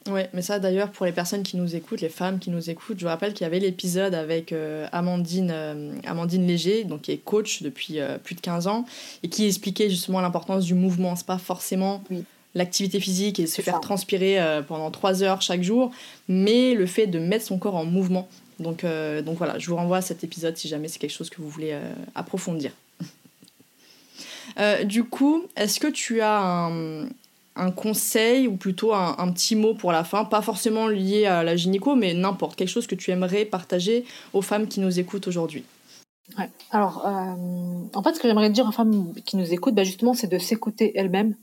[0.09, 2.99] Ouais, mais ça d'ailleurs pour les personnes qui nous écoutent, les femmes qui nous écoutent,
[2.99, 7.11] je vous rappelle qu'il y avait l'épisode avec euh, Amandine, euh, Amandine Léger, donc qui
[7.13, 8.83] est coach depuis euh, plus de 15 ans,
[9.23, 11.15] et qui expliquait justement l'importance du mouvement.
[11.15, 12.25] C'est pas forcément Oui.
[12.53, 13.79] l'activité physique et se faire ça.
[13.79, 15.91] transpirer pendant 3 heures chaque jour,
[16.27, 18.27] mais le fait de mettre son corps en mouvement.
[18.59, 18.85] Donc,
[19.25, 21.49] donc voilà, je vous renvoie à cet épisode si jamais c'est quelque chose que vous
[21.49, 21.75] voulez
[22.13, 22.71] approfondir.
[24.59, 26.69] Euh, du coup, est-ce que tu as
[27.55, 31.55] un, conseil ou plutôt un, petit mot pour la fin, pas forcément lié à la
[31.55, 35.63] gynéco, mais n'importe, quelque chose que tu aimerais partager aux femmes qui nous écoutent aujourd'hui.
[36.71, 40.13] Alors, euh, en fait, ce que j'aimerais dire aux femmes qui nous écoutent, bah, justement,
[40.13, 41.35] c'est de s'écouter elles-mêmes,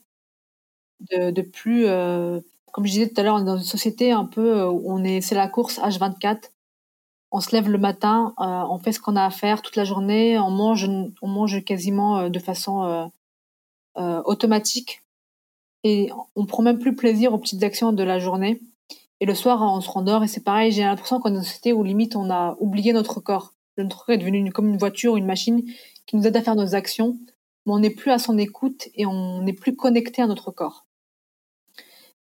[1.11, 2.41] de, plus, euh,
[2.73, 5.05] comme je disais tout à l'heure, on est dans une société un peu où on
[5.05, 6.51] est, c'est la course H24.
[7.33, 9.85] On se lève le matin, euh, on fait ce qu'on a à faire toute la
[9.85, 10.89] journée, on mange,
[11.23, 13.07] on mange quasiment euh, de façon euh,
[13.99, 15.03] euh, automatique
[15.85, 18.61] et on prend même plus plaisir aux petites actions de la journée.
[19.21, 20.73] Et le soir, on se rendort et c'est pareil.
[20.73, 23.55] J'ai l'impression qu'on est dans une société où limite on a oublié notre corps.
[23.79, 25.63] Notre corps est devenu une- comme une voiture, une machine
[26.07, 27.19] qui nous aide à faire nos actions,
[27.65, 30.87] mais on n'est plus à son écoute et on n'est plus connecté à notre corps.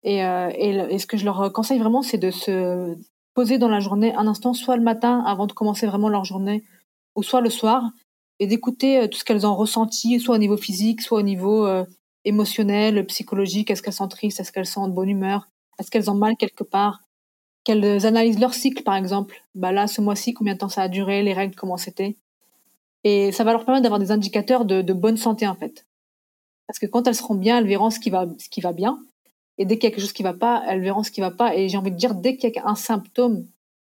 [0.04, 2.96] Et, euh, et, ce que je leur conseille vraiment, c'est de se
[3.38, 6.64] poser dans la journée un instant, soit le matin avant de commencer vraiment leur journée,
[7.16, 7.92] ou soit le soir,
[8.40, 11.68] et d'écouter euh, tout ce qu'elles ont ressenti, soit au niveau physique, soit au niveau
[11.68, 11.86] euh,
[12.26, 13.70] émotionnel, psychologique.
[13.70, 14.40] Est-ce qu'elles sont tristes?
[14.40, 15.50] Est-ce qu'elles sont de bonne humeur?
[15.78, 17.02] Est-ce qu'elles ont mal quelque part?
[17.64, 19.44] Qu'elles analysent leur cycle, par exemple.
[19.54, 21.22] Bah là, ce mois-ci, combien de temps ça a duré?
[21.22, 22.18] Les règles, comment c'était?
[23.04, 25.86] Et ça va leur permettre d'avoir des indicateurs de, de, bonne santé en fait.
[26.66, 28.98] Parce que quand elles seront bien, elles verront ce qui va, ce qui va bien.
[29.58, 31.32] Et dès qu'il y a quelque chose qui va pas, elles verront ce qui va
[31.32, 31.56] pas.
[31.56, 33.46] Et j'ai envie de dire, dès qu'il y a un symptôme,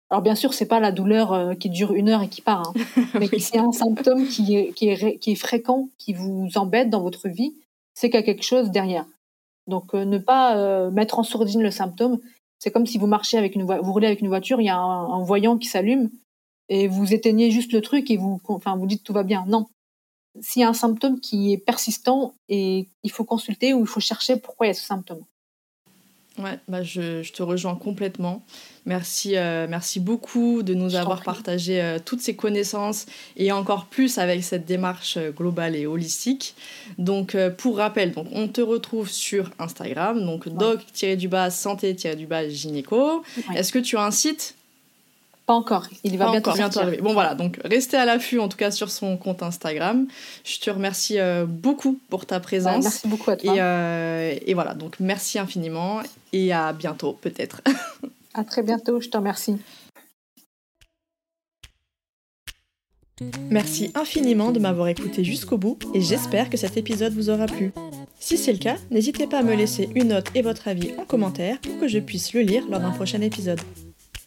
[0.10, 2.68] alors bien sûr, c'est pas la douleur euh, qui dure une heure et qui part,
[2.68, 2.74] hein,
[3.14, 3.40] mais oui.
[3.40, 7.30] c'est un symptôme qui est, qui, est, qui est fréquent, qui vous embête dans votre
[7.30, 7.54] vie,
[7.94, 9.06] c'est qu'il y a quelque chose derrière.
[9.68, 12.20] Donc euh, ne pas euh, mettre en sourdine le symptôme.
[12.60, 14.78] C'est comme si vous marchez avec une vous roulez avec une voiture, il y a
[14.78, 16.10] un, un voyant qui s'allume
[16.68, 19.46] et vous éteignez juste le truc et vous, enfin, vous dites tout va bien.
[19.48, 19.68] Non.
[20.42, 24.00] S'il y a un symptôme qui est persistant et il faut consulter ou il faut
[24.00, 25.24] chercher pourquoi il y a ce symptôme.
[26.40, 28.44] Ouais, bah je, je, te rejoins complètement.
[28.86, 33.06] Merci, euh, merci beaucoup de nous je avoir partagé euh, toutes ces connaissances
[33.36, 36.56] et encore plus avec cette démarche euh, globale et holistique.
[36.98, 40.54] Donc, pour rappel, donc, on te retrouve sur Instagram, donc ouais.
[40.54, 43.24] doc-du-bas santé-du-bas gynéco.
[43.50, 43.58] Ouais.
[43.58, 44.56] Est-ce que tu as un site?
[45.46, 47.02] Pas encore, il va pas bientôt, encore, bientôt arriver.
[47.02, 50.08] Bon voilà, donc restez à l'affût en tout cas sur son compte Instagram.
[50.44, 52.84] Je te remercie euh, beaucoup pour ta présence.
[52.84, 53.56] Bah, merci beaucoup à toi.
[53.56, 57.62] Et, euh, et, voilà, donc merci infiniment et à bientôt peut-être.
[58.34, 59.58] à très bientôt, je te remercie.
[63.50, 67.72] Merci infiniment de m'avoir écouté jusqu'au bout et j'espère que cet épisode vous aura plu.
[68.20, 71.06] Si c'est le cas, n'hésitez pas à me laisser une note et votre avis en
[71.06, 73.60] commentaire pour que je puisse le lire lors d'un prochain épisode.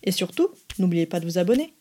[0.02, 0.48] Et surtout,
[0.78, 1.74] N'oubliez pas de vous abonner.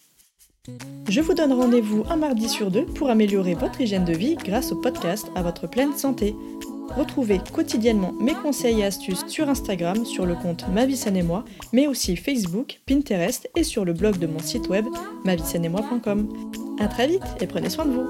[1.10, 4.72] Je vous donne rendez-vous un mardi sur deux pour améliorer votre hygiène de vie grâce
[4.72, 6.36] au podcast à votre pleine santé.
[6.96, 11.44] Retrouvez quotidiennement mes conseils et astuces sur Instagram, sur le compte Ma Vie et Moi,
[11.74, 14.86] mais aussi Facebook, Pinterest et sur le blog de mon site web
[15.26, 16.30] moi.com.
[16.80, 18.08] A très vite et prenez soin de vous!